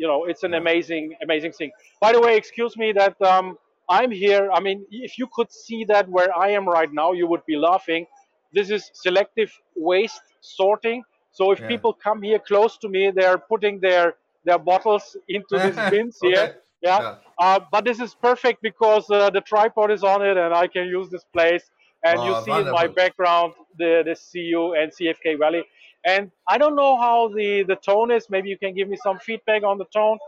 You 0.00 0.06
know, 0.10 0.24
it's 0.30 0.44
an 0.44 0.54
amazing, 0.54 1.04
amazing 1.22 1.52
thing. 1.52 1.70
By 2.00 2.12
the 2.12 2.20
way, 2.20 2.32
excuse 2.42 2.74
me 2.82 2.88
that 2.92 3.20
um, 3.20 3.58
I'm 3.96 4.10
here. 4.10 4.44
I 4.50 4.60
mean, 4.66 4.78
if 4.90 5.18
you 5.18 5.26
could 5.36 5.50
see 5.52 5.84
that 5.92 6.08
where 6.08 6.30
I 6.44 6.48
am 6.58 6.66
right 6.66 6.92
now, 7.02 7.12
you 7.12 7.26
would 7.26 7.44
be 7.44 7.56
laughing. 7.56 8.06
This 8.52 8.70
is 8.70 8.90
selective 8.94 9.52
waste 9.76 10.22
sorting. 10.40 11.02
So 11.32 11.52
if 11.52 11.58
people 11.68 11.92
come 11.92 12.22
here 12.22 12.38
close 12.38 12.78
to 12.78 12.88
me, 12.88 13.10
they're 13.10 13.38
putting 13.52 13.78
their 13.80 14.14
their 14.44 14.58
bottles 14.58 15.16
into 15.28 15.58
these 15.64 15.76
bins 15.92 16.16
okay. 16.22 16.34
here. 16.34 16.48
Yeah. 16.82 17.00
yeah. 17.00 17.14
Uh, 17.38 17.60
but 17.70 17.84
this 17.84 18.00
is 18.00 18.14
perfect 18.14 18.62
because 18.62 19.04
uh, 19.10 19.28
the 19.30 19.42
tripod 19.42 19.90
is 19.90 20.02
on 20.02 20.24
it 20.24 20.36
and 20.36 20.54
I 20.54 20.66
can 20.66 20.86
use 20.86 21.10
this 21.10 21.24
place. 21.36 21.64
And 22.02 22.18
oh, 22.18 22.26
you 22.26 22.44
see 22.44 22.50
wonderful. 22.50 22.78
in 22.78 22.86
my 22.86 22.86
background 23.00 23.52
the, 23.76 23.92
the 24.08 24.16
CU 24.30 24.72
and 24.80 24.90
CFK 24.90 25.38
Valley. 25.38 25.64
And 26.04 26.30
I 26.48 26.58
don't 26.58 26.76
know 26.76 26.96
how 26.96 27.28
the, 27.28 27.64
the 27.64 27.76
tone 27.76 28.10
is. 28.10 28.30
Maybe 28.30 28.48
you 28.48 28.58
can 28.58 28.74
give 28.74 28.88
me 28.88 28.96
some 29.02 29.18
feedback 29.18 29.62
on 29.62 29.78
the 29.78 29.86
tone. 29.86 30.18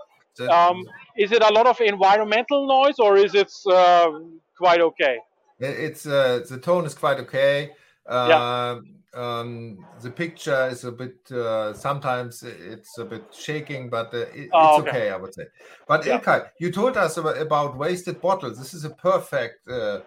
Um, 0.50 0.84
is 1.16 1.30
it 1.32 1.42
a 1.42 1.52
lot 1.52 1.66
of 1.66 1.80
environmental 1.80 2.66
noise 2.66 2.98
or 2.98 3.16
is 3.16 3.34
it 3.34 3.52
uh, 3.70 4.10
quite 4.56 4.80
okay? 4.80 5.18
It's 5.58 6.06
uh, 6.06 6.40
the 6.48 6.58
tone 6.58 6.86
is 6.86 6.94
quite 6.94 7.18
okay. 7.20 7.70
yeah 8.08 8.70
um, 8.72 9.02
um, 9.14 9.84
the 10.00 10.10
picture 10.10 10.68
is 10.68 10.84
a 10.84 10.92
bit 10.92 11.30
uh, 11.30 11.74
sometimes 11.74 12.42
it's 12.42 12.96
a 12.98 13.04
bit 13.04 13.24
shaking, 13.32 13.90
but 13.90 14.12
uh, 14.14 14.18
it, 14.34 14.48
oh, 14.52 14.78
it's 14.78 14.88
okay. 14.88 14.90
okay. 14.90 15.10
I 15.10 15.16
would 15.16 15.34
say. 15.34 15.44
But 15.86 16.06
yeah. 16.06 16.18
Ilkay, 16.18 16.48
you 16.58 16.72
told 16.72 16.96
us 16.96 17.16
about, 17.16 17.38
about, 17.38 17.76
wasted 17.76 18.20
bottles. 18.20 18.58
This 18.58 18.72
is 18.74 18.84
a 18.84 18.90
perfect 18.90 19.68
uh, 19.68 20.00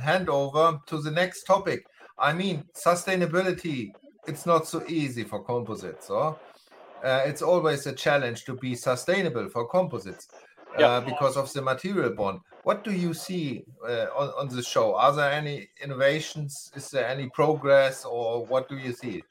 handover 0.00 0.84
to 0.86 1.00
the 1.00 1.10
next 1.10 1.44
topic. 1.44 1.84
I 2.18 2.32
mean, 2.32 2.64
sustainability. 2.76 3.92
It's 4.26 4.46
not 4.46 4.66
so 4.66 4.82
easy 4.88 5.24
for 5.24 5.42
composites, 5.42 6.10
or 6.10 6.38
uh, 7.04 7.22
it's 7.26 7.42
always 7.42 7.86
a 7.86 7.92
challenge 7.92 8.44
to 8.44 8.54
be 8.54 8.74
sustainable 8.74 9.48
for 9.48 9.66
composites 9.68 10.28
yeah. 10.78 10.88
Uh, 10.88 11.00
because 11.00 11.36
of 11.36 11.52
the 11.52 11.62
material 11.62 12.10
bond. 12.10 12.40
What 12.64 12.82
do 12.82 12.90
you 12.90 13.14
see 13.14 13.64
uh, 13.86 14.06
on, 14.16 14.28
on 14.40 14.48
the 14.48 14.62
show? 14.62 14.96
Are 14.96 15.12
there 15.14 15.30
any 15.30 15.68
innovations? 15.80 16.72
Is 16.74 16.90
there 16.90 17.06
any 17.06 17.28
progress, 17.28 18.04
or 18.04 18.44
what 18.46 18.68
do 18.68 18.76
you 18.76 18.92
see? 18.92 19.22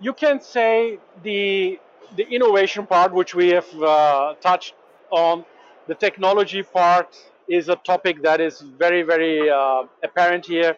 You 0.00 0.12
can 0.12 0.40
say 0.40 0.98
the 1.22 1.80
the 2.14 2.28
innovation 2.28 2.86
part, 2.86 3.12
which 3.12 3.34
we 3.34 3.48
have 3.48 3.82
uh, 3.82 4.34
touched 4.40 4.74
on, 5.10 5.44
the 5.88 5.94
technology 5.94 6.62
part 6.62 7.16
is 7.48 7.68
a 7.68 7.76
topic 7.76 8.22
that 8.22 8.40
is 8.40 8.60
very, 8.60 9.02
very 9.02 9.50
uh, 9.50 9.84
apparent 10.02 10.46
here. 10.46 10.76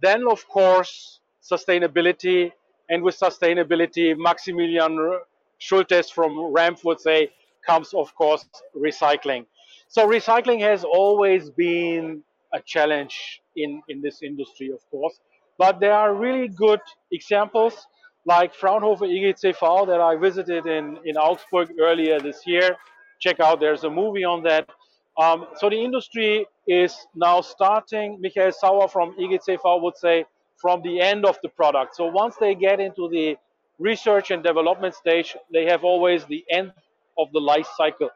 Then, 0.00 0.26
of 0.28 0.46
course, 0.48 1.20
sustainability, 1.44 2.52
and 2.88 3.02
with 3.02 3.18
sustainability, 3.18 4.16
Maximilian 4.16 5.20
Schultes 5.60 6.10
from 6.12 6.32
RAMPF 6.32 6.84
would 6.84 7.00
say 7.00 7.30
comes, 7.66 7.94
of 7.94 8.14
course, 8.14 8.44
recycling. 8.76 9.46
So 9.88 10.06
recycling 10.06 10.60
has 10.60 10.84
always 10.84 11.50
been 11.50 12.22
a 12.52 12.60
challenge 12.60 13.40
in, 13.56 13.82
in 13.88 14.00
this 14.00 14.22
industry, 14.22 14.70
of 14.70 14.80
course. 14.90 15.18
But 15.58 15.80
there 15.80 15.92
are 15.94 16.14
really 16.14 16.48
good 16.48 16.80
examples 17.12 17.86
like 18.26 18.54
Fraunhofer 18.54 19.06
IGCV 19.06 19.86
that 19.86 20.00
I 20.00 20.16
visited 20.16 20.66
in, 20.66 20.98
in 21.04 21.16
Augsburg 21.16 21.70
earlier 21.80 22.18
this 22.20 22.46
year. 22.46 22.76
Check 23.20 23.40
out, 23.40 23.60
there's 23.60 23.84
a 23.84 23.90
movie 23.90 24.24
on 24.24 24.42
that. 24.44 24.68
Um, 25.16 25.46
so 25.56 25.70
the 25.70 25.76
industry 25.76 26.46
is 26.66 27.06
now 27.14 27.40
starting, 27.40 28.18
Michael 28.20 28.50
Sauer 28.50 28.88
from 28.88 29.14
IGCV 29.16 29.82
would 29.82 29.96
say, 29.96 30.24
from 30.64 30.80
the 30.80 30.98
end 30.98 31.26
of 31.26 31.36
the 31.42 31.50
product. 31.50 31.94
So 31.94 32.06
once 32.06 32.36
they 32.40 32.54
get 32.54 32.80
into 32.80 33.06
the 33.10 33.36
research 33.78 34.30
and 34.30 34.42
development 34.42 34.94
stage, 34.94 35.36
they 35.52 35.66
have 35.66 35.84
always 35.84 36.24
the 36.24 36.42
end 36.48 36.72
of 37.18 37.30
the 37.34 37.38
life 37.38 37.68
cycle 37.76 38.08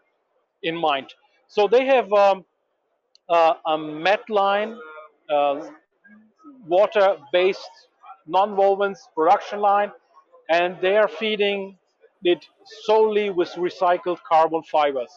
in 0.62 0.74
mind. 0.74 1.08
So 1.48 1.68
they 1.68 1.84
have 1.84 2.10
um, 2.10 2.46
uh, 3.28 3.52
a 3.66 3.76
mat 3.76 4.22
line, 4.30 4.78
uh, 5.28 5.68
water-based 6.66 7.74
non-wovens 8.26 9.00
production 9.14 9.60
line, 9.60 9.92
and 10.48 10.78
they 10.80 10.96
are 10.96 11.08
feeding 11.22 11.76
it 12.24 12.46
solely 12.86 13.28
with 13.28 13.50
recycled 13.66 14.20
carbon 14.26 14.62
fibers. 14.62 15.12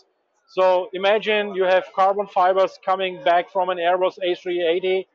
So 0.49 0.89
imagine 0.91 1.55
you 1.55 1.63
have 1.63 1.85
carbon 1.95 2.27
fibers 2.27 2.77
coming 2.85 3.23
back 3.23 3.49
from 3.53 3.69
an 3.69 3.77
Airbus 3.77 4.15
A380 4.19 5.05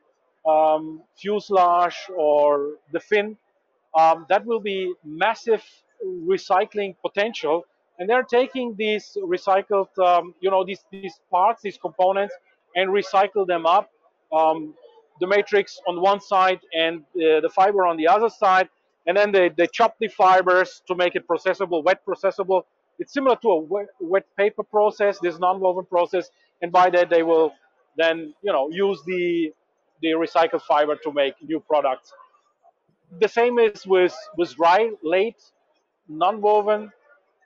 um, 0.47 1.03
fuselage 1.17 1.97
or 2.15 2.75
the 2.93 2.99
fin. 2.99 3.37
Um, 3.97 4.25
that 4.29 4.45
will 4.45 4.59
be 4.59 4.93
massive 5.03 5.63
recycling 6.05 6.95
potential 7.05 7.65
and 7.99 8.09
they're 8.09 8.23
taking 8.23 8.75
these 8.77 9.17
recycled, 9.23 9.89
um, 9.99 10.33
you 10.39 10.51
know, 10.51 10.63
these 10.65 10.83
these 10.91 11.19
parts, 11.31 11.61
these 11.63 11.77
components, 11.77 12.35
and 12.75 12.89
recycle 12.91 13.47
them 13.47 13.65
up. 13.65 13.89
Um, 14.31 14.75
the 15.19 15.27
matrix 15.27 15.79
on 15.87 16.01
one 16.01 16.21
side 16.21 16.59
and 16.73 16.99
uh, 17.15 17.41
the 17.41 17.49
fiber 17.55 17.87
on 17.87 17.97
the 17.97 18.07
other 18.07 18.29
side, 18.29 18.69
and 19.07 19.17
then 19.17 19.31
they, 19.31 19.49
they 19.49 19.67
chop 19.73 19.97
the 19.99 20.09
fibers 20.09 20.83
to 20.87 20.95
make 20.95 21.15
it 21.15 21.27
processable, 21.27 21.83
wet 21.83 22.01
processable. 22.05 22.63
It's 22.99 23.13
similar 23.13 23.35
to 23.37 23.49
a 23.49 23.57
wet, 23.57 23.87
wet 23.99 24.25
paper 24.37 24.63
process, 24.63 25.19
this 25.19 25.39
non-woven 25.39 25.85
process, 25.85 26.29
and 26.61 26.71
by 26.71 26.89
that 26.91 27.09
they 27.09 27.23
will 27.23 27.53
then, 27.97 28.33
you 28.43 28.53
know, 28.53 28.69
use 28.69 29.01
the 29.07 29.53
the 30.01 30.09
recycled 30.09 30.61
fiber 30.61 30.95
to 31.03 31.11
make 31.11 31.33
new 31.41 31.59
products. 31.59 32.13
The 33.19 33.27
same 33.27 33.57
is 33.59 33.85
with 33.85 34.15
with 34.37 34.55
dry, 34.55 34.91
late, 35.03 35.41
non-woven 36.07 36.91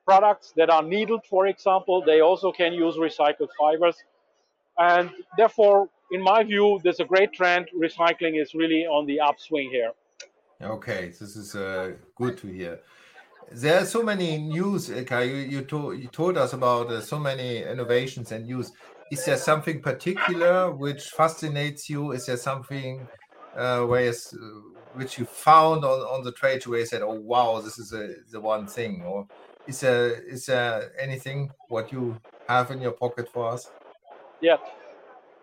products 0.05 0.53
that 0.57 0.69
are 0.69 0.83
needled, 0.83 1.23
for 1.25 1.47
example, 1.47 2.03
they 2.05 2.21
also 2.21 2.51
can 2.51 2.73
use 2.73 2.95
recycled 2.95 3.49
fibers. 3.59 3.97
And 4.77 5.11
therefore, 5.37 5.89
in 6.11 6.21
my 6.21 6.43
view, 6.43 6.79
there's 6.83 6.99
a 6.99 7.05
great 7.05 7.31
trend. 7.33 7.67
Recycling 7.77 8.41
is 8.41 8.53
really 8.53 8.85
on 8.85 9.05
the 9.05 9.19
upswing 9.19 9.69
here. 9.69 9.91
Okay, 10.61 11.13
this 11.19 11.35
is 11.35 11.55
uh, 11.55 11.91
good 12.15 12.37
to 12.37 12.47
hear. 12.47 12.79
there 13.51 13.81
are 13.81 13.85
so 13.85 14.01
many 14.03 14.37
news. 14.37 14.89
Okay, 14.89 15.23
you 15.31 15.37
you, 15.53 15.61
to, 15.71 15.93
you 15.93 16.07
told 16.07 16.37
us 16.37 16.53
about 16.53 16.87
uh, 16.91 17.01
so 17.01 17.17
many 17.19 17.63
innovations 17.63 18.31
and 18.31 18.45
news. 18.45 18.71
Is 19.11 19.25
there 19.25 19.37
something 19.37 19.81
particular 19.81 20.71
which 20.71 21.09
fascinates 21.09 21.89
you? 21.89 22.11
Is 22.13 22.25
there 22.25 22.37
something 22.37 23.07
uh, 23.55 23.83
where 23.83 24.09
uh, 24.09 24.13
which 24.93 25.17
you 25.19 25.25
found 25.25 25.83
on, 25.83 25.99
on 25.99 26.23
the 26.23 26.31
trade 26.31 26.65
where 26.65 26.79
you 26.79 26.85
said, 26.85 27.01
"Oh 27.01 27.19
wow, 27.19 27.59
this 27.61 27.77
is 27.77 27.93
a, 27.93 28.15
the 28.31 28.39
one 28.39 28.67
thing"? 28.67 29.03
Or 29.05 29.27
is 29.67 29.81
there 29.81 30.13
is 30.21 30.45
there 30.45 30.91
anything 30.97 31.53
what 31.67 31.91
you 31.91 32.21
have 32.47 32.71
in 32.71 32.81
your 32.81 32.93
pocket 32.93 33.27
for 33.29 33.49
us? 33.49 33.69
Yeah, 34.41 34.57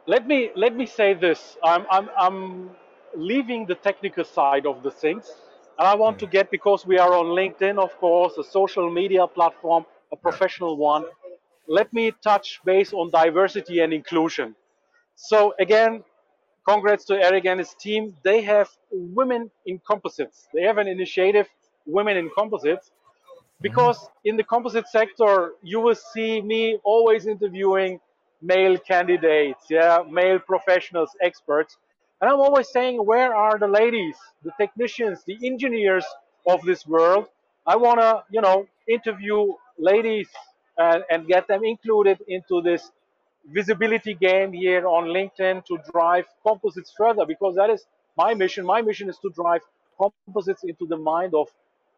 let 0.06 0.26
me 0.26 0.50
let 0.56 0.74
me 0.74 0.86
say 0.86 1.14
this. 1.14 1.58
I'm 1.62 1.86
I'm 1.90 2.08
I'm 2.16 2.70
leaving 3.14 3.66
the 3.66 3.74
technical 3.74 4.24
side 4.24 4.66
of 4.66 4.82
the 4.82 4.90
things 4.90 5.30
and 5.78 5.86
I 5.86 5.94
want 5.94 6.18
to 6.18 6.26
get, 6.26 6.50
because 6.50 6.84
we 6.84 6.98
are 6.98 7.14
on 7.14 7.26
LinkedIn, 7.26 7.78
of 7.78 7.96
course, 7.98 8.36
a 8.36 8.42
social 8.42 8.90
media 8.90 9.26
platform, 9.28 9.86
a 10.10 10.16
professional 10.16 10.76
one, 10.76 11.04
let 11.68 11.92
me 11.92 12.12
touch 12.22 12.60
base 12.64 12.92
on 12.92 13.10
diversity 13.10 13.80
and 13.80 13.92
inclusion. 13.92 14.54
So 15.16 15.54
again, 15.60 16.02
congrats 16.66 17.04
to 17.06 17.14
Eric 17.14 17.44
and 17.46 17.58
his 17.58 17.74
team. 17.74 18.16
They 18.24 18.42
have 18.42 18.70
women 18.90 19.50
in 19.66 19.80
composites. 19.86 20.48
They 20.54 20.62
have 20.62 20.78
an 20.78 20.88
initiative, 20.88 21.48
Women 21.86 22.16
in 22.18 22.30
Composites, 22.36 22.90
because 23.62 24.08
in 24.24 24.36
the 24.36 24.44
composite 24.44 24.86
sector, 24.88 25.52
you 25.62 25.80
will 25.80 25.94
see 25.94 26.42
me 26.42 26.78
always 26.84 27.26
interviewing 27.26 27.98
male 28.42 28.78
candidates, 28.78 29.64
yeah, 29.70 30.00
male 30.08 30.38
professionals, 30.38 31.10
experts. 31.22 31.76
And 32.20 32.30
I'm 32.30 32.40
always 32.40 32.68
saying, 32.68 32.98
where 33.04 33.34
are 33.34 33.58
the 33.58 33.66
ladies, 33.66 34.16
the 34.44 34.52
technicians, 34.60 35.24
the 35.24 35.38
engineers 35.42 36.04
of 36.46 36.60
this 36.62 36.86
world? 36.86 37.28
I 37.66 37.76
want 37.76 38.00
to, 38.00 38.22
you 38.30 38.40
know, 38.40 38.66
interview 38.86 39.54
ladies 39.78 40.28
and, 40.78 41.04
and 41.10 41.26
get 41.26 41.46
them 41.48 41.64
included 41.64 42.18
into 42.28 42.62
this 42.62 42.90
visibility 43.52 44.14
game 44.14 44.52
here 44.52 44.86
on 44.86 45.04
LinkedIn 45.06 45.64
to 45.66 45.78
drive 45.90 46.26
composites 46.46 46.92
further 46.96 47.24
because 47.26 47.56
that 47.56 47.70
is 47.70 47.86
my 48.16 48.34
mission. 48.34 48.64
My 48.64 48.82
mission 48.82 49.08
is 49.08 49.18
to 49.18 49.30
drive 49.30 49.62
composites 49.98 50.64
into 50.64 50.86
the 50.86 50.96
mind 50.96 51.34
of 51.34 51.48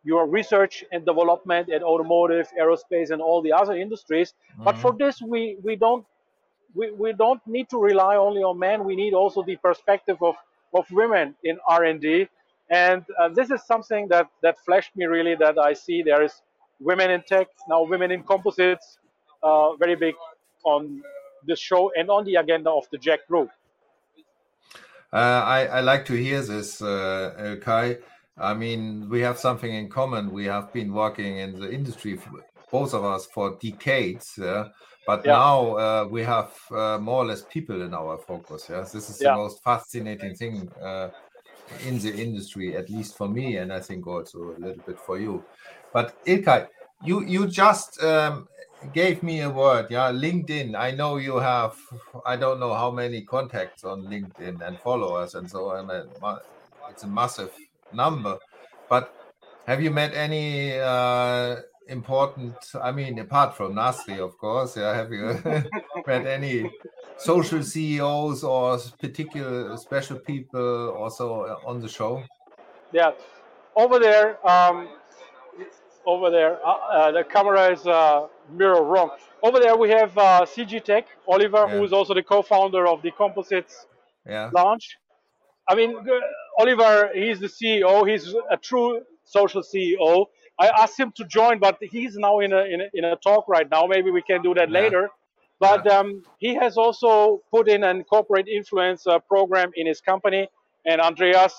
your 0.03 0.27
research 0.27 0.85
and 0.93 1.05
development 1.05 1.71
at 1.71 1.83
automotive, 1.83 2.49
aerospace, 2.59 3.11
and 3.11 3.21
all 3.21 3.43
the 3.43 3.53
other 3.53 3.75
industries. 3.75 4.33
Mm-hmm. 4.33 4.65
But 4.65 4.79
for 4.79 4.93
this, 4.97 5.21
we, 5.21 5.59
we 5.63 5.77
don't 5.77 6.07
we, 6.75 6.91
we 6.93 7.13
don't 7.13 7.45
need 7.47 7.69
to 7.71 7.79
rely 7.79 8.17
only 8.17 8.43
on 8.43 8.59
men. 8.59 8.85
We 8.85 8.97
need 8.97 9.13
also 9.15 9.43
the 9.43 9.57
perspective 9.57 10.23
of, 10.23 10.37
of 10.73 10.91
women 10.91 11.35
in 11.43 11.59
R&D. 11.67 12.29
And 12.71 13.05
uh, 13.19 13.29
this 13.29 13.51
is 13.51 13.65
something 13.65 14.07
that, 14.09 14.29
that 14.43 14.59
flashed 14.65 14.95
me 14.97 15.07
really 15.07 15.35
that 15.35 15.59
I 15.59 15.73
see 15.73 16.03
there 16.03 16.23
is 16.23 16.41
women 16.81 17.11
in 17.11 17.23
tech, 17.23 17.49
now 17.69 17.83
women 17.83 18.11
in 18.11 18.23
composites, 18.23 18.99
uh, 19.43 19.75
very 19.77 19.97
big 19.97 20.15
on 20.65 21.03
this 21.47 21.59
show 21.59 21.91
and 21.97 22.11
on 22.11 22.25
the 22.25 22.35
agenda 22.37 22.71
of 22.71 22.85
the 22.91 22.99
JEC 22.99 23.19
group. 23.29 23.51
Uh, 25.13 25.17
I, 25.17 25.67
I 25.67 25.81
like 25.81 26.05
to 26.07 26.15
hear 26.15 26.41
this, 26.43 26.81
uh, 26.81 27.57
Kai. 27.63 27.99
I 28.39 28.55
mean, 28.55 29.09
we 29.09 29.21
have 29.21 29.39
something 29.39 29.73
in 29.73 29.89
common. 29.89 30.31
We 30.31 30.47
have 30.47 30.73
been 30.73 30.93
working 30.93 31.39
in 31.39 31.59
the 31.59 31.71
industry, 31.71 32.19
both 32.71 32.95
of 32.95 33.05
us, 33.05 33.27
for 33.27 33.59
decades. 33.61 34.35
Yeah? 34.39 34.69
But 35.07 35.25
yeah. 35.25 35.33
now 35.33 35.77
uh, 35.77 36.09
we 36.09 36.23
have 36.23 36.53
uh, 36.71 36.99
more 36.99 37.25
or 37.25 37.27
less 37.27 37.43
people 37.51 37.83
in 37.83 37.93
our 37.93 38.19
focus. 38.19 38.67
Yes, 38.71 38.93
this 38.93 39.11
is 39.11 39.21
yeah. 39.21 39.33
the 39.33 39.39
most 39.39 39.63
fascinating 39.65 40.35
thing 40.37 40.71
uh, 40.81 41.09
in 41.87 41.99
the 41.99 42.15
industry, 42.15 42.77
at 42.77 42.89
least 42.89 43.17
for 43.17 43.29
me, 43.29 43.57
and 43.57 43.73
I 43.73 43.81
think 43.81 44.07
also 44.07 44.55
a 44.57 44.59
little 44.59 44.83
bit 44.87 44.99
for 44.99 45.19
you. 45.19 45.45
But 45.93 46.15
Ilkay, 46.25 46.69
you 47.05 47.25
you 47.25 47.47
just 47.47 48.03
um, 48.03 48.49
gave 48.93 49.23
me 49.23 49.41
a 49.41 49.50
word, 49.50 49.87
yeah, 49.91 50.11
LinkedIn. 50.11 50.75
I 50.75 50.91
know 50.93 51.17
you 51.17 51.37
have, 51.37 51.76
I 52.25 52.37
don't 52.37 52.61
know 52.61 52.75
how 52.75 52.91
many 52.91 53.23
contacts 53.23 53.85
on 53.85 54.07
LinkedIn 54.07 54.67
and 54.67 54.79
followers 54.81 55.35
and 55.35 55.50
so 55.50 55.71
on. 55.71 55.91
It's 56.91 57.03
a 57.03 57.07
massive 57.07 57.53
number, 57.93 58.39
but 58.89 59.15
have 59.67 59.83
you 59.83 59.91
met 59.91 60.15
any 60.15 60.79
uh, 60.79 61.57
important? 61.89 62.57
I 62.81 62.93
mean, 62.93 63.19
apart 63.19 63.57
from 63.57 63.75
Nasri, 63.75 64.19
of 64.19 64.37
course, 64.39 64.76
yeah, 64.76 64.95
have 64.95 65.13
you 65.13 65.39
met 66.07 66.26
any 66.26 66.71
social 67.19 67.63
CEOs 67.63 68.43
or 68.43 68.79
particular 68.99 69.76
special 69.76 70.19
people 70.19 70.91
also 70.97 71.59
on 71.67 71.81
the 71.81 71.89
show? 71.89 72.23
Yeah, 72.93 73.13
over 73.76 73.99
there, 73.99 74.45
um, 74.49 74.89
over 76.06 76.30
there, 76.30 76.65
uh, 76.65 76.71
uh, 76.71 77.13
the 77.13 77.25
camera 77.25 77.73
is 77.73 77.86
uh, 77.86 78.26
mirror 78.52 78.82
wrong. 78.82 79.10
Over 79.43 79.58
there, 79.58 79.76
we 79.76 79.91
have 79.91 80.17
uh, 80.17 80.45
CG 80.45 80.82
Tech, 80.84 81.06
Oliver, 81.26 81.67
yeah. 81.67 81.78
who 81.78 81.84
is 81.84 81.93
also 81.93 82.15
the 82.15 82.23
co-founder 82.23 82.86
of 82.86 83.02
the 83.02 83.10
Composites 83.10 83.86
yeah. 84.26 84.50
Lounge. 84.52 84.97
I 85.69 85.75
mean, 85.75 85.97
Oliver, 86.58 87.10
he's 87.15 87.39
the 87.39 87.47
CEO. 87.47 88.08
He's 88.08 88.34
a 88.50 88.56
true 88.56 89.02
social 89.25 89.63
CEO. 89.63 90.26
I 90.58 90.69
asked 90.69 90.99
him 90.99 91.13
to 91.17 91.25
join, 91.25 91.58
but 91.58 91.78
he's 91.80 92.17
now 92.17 92.41
in 92.41 92.52
a, 92.52 92.65
in 92.65 92.80
a, 92.80 92.84
in 92.93 93.04
a 93.04 93.17
talk 93.17 93.49
right 93.49 93.71
now. 93.71 93.86
Maybe 93.86 94.10
we 94.10 94.23
can 94.23 94.43
do 94.43 94.52
that 94.54 94.69
yeah. 94.69 94.80
later. 94.80 95.10
But 95.58 95.84
yeah. 95.86 95.99
um, 95.99 96.23
he 96.39 96.54
has 96.54 96.76
also 96.76 97.43
put 97.50 97.69
in 97.69 97.84
an 97.84 98.04
corporate 98.04 98.49
influence 98.49 99.06
uh, 99.06 99.19
program 99.21 99.71
in 99.76 99.86
his 99.86 100.00
company. 100.00 100.49
And 100.86 101.00
Andreas, 101.00 101.54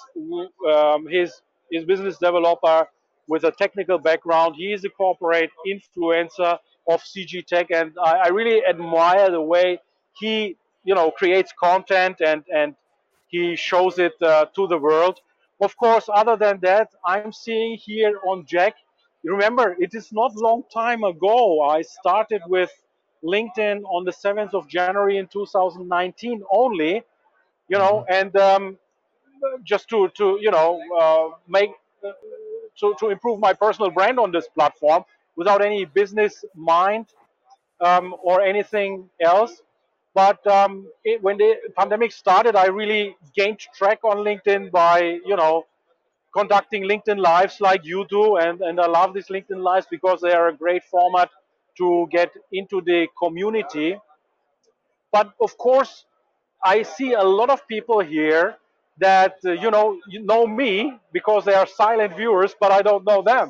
um, 0.68 1.08
his, 1.08 1.42
his 1.72 1.86
business 1.86 2.18
developer 2.18 2.88
with 3.28 3.44
a 3.44 3.52
technical 3.52 3.98
background, 3.98 4.56
he 4.58 4.74
is 4.74 4.84
a 4.86 4.90
corporate 4.90 5.52
influencer 5.68 6.58
of 6.90 7.02
CG 7.02 7.46
Tech. 7.46 7.72
And 7.72 7.94
I, 8.04 8.12
I 8.26 8.28
really 8.30 8.64
admire 8.66 9.30
the 9.30 9.42
way 9.42 9.80
he, 10.20 10.58
you 10.84 10.96
know, 10.96 11.12
creates 11.12 11.52
content 11.58 12.18
and, 12.26 12.44
and 12.54 12.76
he 13.28 13.56
shows 13.56 14.00
it 14.00 14.14
uh, 14.22 14.46
to 14.56 14.68
the 14.68 14.78
world. 14.78 15.20
Of 15.62 15.78
course, 15.78 16.10
other 16.14 16.36
than 16.36 16.60
that, 16.62 16.90
I'm 17.06 17.32
seeing 17.32 17.78
here 17.78 18.20
on 18.28 18.46
JEC. 18.46 18.74
remember, 19.24 19.76
it 19.80 19.94
is 19.94 20.12
not 20.12 20.36
long 20.36 20.64
time 20.74 21.04
ago. 21.04 21.62
I 21.62 21.84
started 21.84 22.42
with 22.48 22.72
LinkedIn 23.24 23.84
on 23.84 24.04
the 24.04 24.12
7th 24.12 24.54
of 24.54 24.68
January 24.68 25.18
in 25.18 25.28
2019 25.28 26.44
only, 26.52 27.04
you 27.70 27.78
know, 27.78 28.06
mm-hmm. 28.10 28.14
and 28.14 28.36
um, 28.38 28.78
just 29.64 29.88
to, 29.90 30.10
to 30.18 30.40
you 30.42 30.52
know, 30.52 30.80
uh, 31.00 31.38
make, 31.48 31.72
to, 32.80 32.96
to 33.00 33.10
improve 33.10 33.40
my 33.40 33.54
personal 33.54 33.92
brand 33.92 34.20
on 34.20 34.32
this 34.32 34.48
platform 34.48 35.04
without 35.36 35.64
any 35.64 35.86
business 35.86 36.46
mind 36.56 37.08
um, 37.82 38.16
or 38.24 38.42
anything 38.42 39.10
else. 39.22 39.62
But 40.14 40.46
um, 40.48 40.88
it, 41.04 41.22
when 41.24 41.38
the 41.38 41.56
pandemic 41.78 42.12
started, 42.12 42.56
I 42.56 42.68
really 42.68 43.16
gained 43.36 43.60
track 43.76 44.00
on 44.04 44.18
LinkedIn 44.18 44.72
by, 44.72 45.20
you 45.26 45.36
know, 45.36 45.66
conducting 46.34 46.84
LinkedIn 46.84 47.20
Lives 47.20 47.62
like 47.62 47.86
you 47.86 48.06
do. 48.10 48.38
And, 48.38 48.62
and 48.62 48.80
I 48.80 48.88
love 48.88 49.14
these 49.14 49.28
LinkedIn 49.28 49.62
Lives 49.64 49.88
because 49.90 50.22
they 50.22 50.34
are 50.34 50.50
a 50.50 50.54
great 50.56 50.84
format 50.86 51.30
to 51.78 52.08
get 52.12 52.32
into 52.52 52.82
the 52.82 53.08
community. 53.18 53.98
But 55.12 55.34
of 55.42 55.58
course, 55.58 56.06
I 56.64 56.84
see 56.84 57.14
a 57.14 57.24
lot 57.24 57.50
of 57.50 57.68
people 57.68 58.00
here 58.02 58.58
that, 59.02 59.36
uh, 59.46 59.52
you 59.52 59.70
know, 59.70 60.00
you 60.08 60.22
know 60.24 60.48
me 60.48 60.98
because 61.12 61.44
they 61.46 61.54
are 61.54 61.68
silent 61.68 62.16
viewers, 62.16 62.56
but 62.60 62.72
I 62.72 62.82
don't 62.82 63.06
know 63.06 63.22
them. 63.22 63.48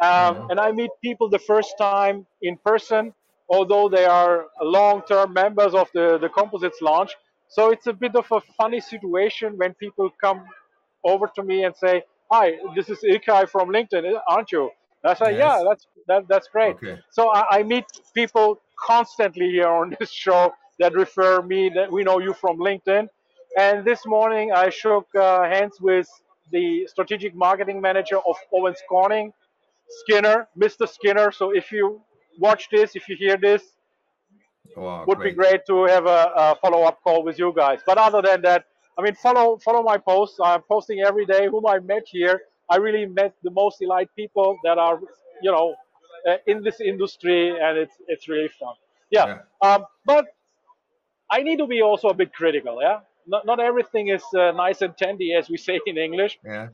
Um. 0.00 0.50
And 0.50 0.58
I 0.58 0.72
meet 0.72 0.90
people 1.02 1.28
the 1.28 1.38
first 1.52 1.72
time 1.78 2.26
in 2.42 2.56
person, 2.70 3.12
although 3.48 3.88
they 3.88 4.06
are 4.06 4.46
long-term 4.60 5.32
members 5.32 5.72
of 5.74 5.88
the, 5.94 6.18
the 6.18 6.28
Composites 6.28 6.80
Lounge. 6.80 7.14
So 7.48 7.70
it's 7.70 7.86
a 7.86 7.92
bit 7.92 8.16
of 8.16 8.26
a 8.32 8.40
funny 8.58 8.80
situation 8.80 9.56
when 9.56 9.74
people 9.74 10.10
come 10.20 10.44
over 11.04 11.26
to 11.36 11.42
me 11.42 11.64
and 11.64 11.74
say, 11.76 12.02
hi, 12.30 12.54
this 12.74 12.88
is 12.88 12.98
Ilkay 13.04 13.48
from 13.48 13.68
LinkedIn, 13.68 14.04
aren't 14.28 14.50
you? 14.50 14.70
And 15.02 15.10
I 15.12 15.14
say, 15.14 15.32
yes. 15.32 15.38
yeah, 15.38 15.64
that's 15.68 15.86
that, 16.08 16.28
that's 16.28 16.48
great. 16.48 16.76
Okay. 16.76 16.98
So 17.10 17.32
I, 17.32 17.58
I, 17.58 17.62
meet 17.62 17.84
people 18.14 18.60
constantly 18.78 19.50
here 19.50 19.68
on 19.68 19.94
this 20.00 20.10
show 20.24 20.52
that 20.80 20.94
refer 20.94 21.42
me 21.42 21.70
that 21.74 21.92
we 21.92 22.02
know 22.02 22.18
you 22.18 22.34
from 22.34 22.58
LinkedIn. 22.58 23.08
And 23.56 23.84
this 23.84 24.04
morning 24.04 24.52
I 24.52 24.68
shook 24.68 25.06
uh, 25.14 25.44
hands 25.44 25.80
with 25.80 26.08
the 26.50 26.86
strategic 26.88 27.34
marketing 27.34 27.80
manager 27.80 28.18
of 28.18 28.36
Owens 28.52 28.82
Corning, 28.88 29.32
Skinner, 29.88 30.48
Mr. 30.58 30.88
Skinner. 30.88 31.30
So 31.30 31.52
if 31.52 31.70
you 31.70 32.00
watch 32.38 32.68
this, 32.70 32.96
if 32.96 33.08
you 33.08 33.16
hear 33.16 33.36
this, 33.36 33.62
wow, 34.76 35.04
would 35.06 35.18
great. 35.18 35.30
be 35.30 35.36
great 35.36 35.66
to 35.66 35.84
have 35.84 36.06
a, 36.06 36.32
a 36.36 36.56
follow-up 36.60 37.00
call 37.04 37.22
with 37.22 37.38
you 37.38 37.52
guys. 37.56 37.80
But 37.86 37.96
other 37.98 38.22
than 38.22 38.42
that, 38.42 38.64
I 38.98 39.02
mean, 39.02 39.14
follow 39.14 39.58
follow 39.58 39.82
my 39.82 39.98
posts. 39.98 40.38
I'm 40.42 40.62
posting 40.62 41.00
every 41.00 41.26
day 41.26 41.46
whom 41.48 41.66
I 41.66 41.78
met 41.78 42.04
here. 42.06 42.42
I 42.70 42.76
really 42.76 43.06
met 43.06 43.34
the 43.42 43.50
most 43.50 43.82
elite 43.82 44.08
people 44.16 44.56
that 44.64 44.78
are, 44.78 44.98
you 45.42 45.50
know, 45.50 45.74
uh, 46.28 46.36
in 46.46 46.62
this 46.62 46.80
industry, 46.80 47.50
and 47.50 47.78
it's 47.78 47.94
it's 48.08 48.28
really 48.28 48.48
fun. 48.60 48.74
Yeah. 49.10 49.38
yeah. 49.62 49.68
Um, 49.68 49.84
but 50.04 50.26
I 51.30 51.42
need 51.42 51.58
to 51.58 51.66
be 51.66 51.82
also 51.82 52.08
a 52.08 52.14
bit 52.14 52.32
critical. 52.32 52.80
Yeah. 52.80 53.00
Not 53.26 53.46
not 53.46 53.60
everything 53.60 54.08
is 54.08 54.24
uh, 54.34 54.52
nice 54.52 54.82
and 54.82 54.96
tandy, 54.96 55.34
as 55.34 55.48
we 55.50 55.56
say 55.56 55.80
in 55.86 55.98
English. 55.98 56.38
Yeah. 56.44 56.68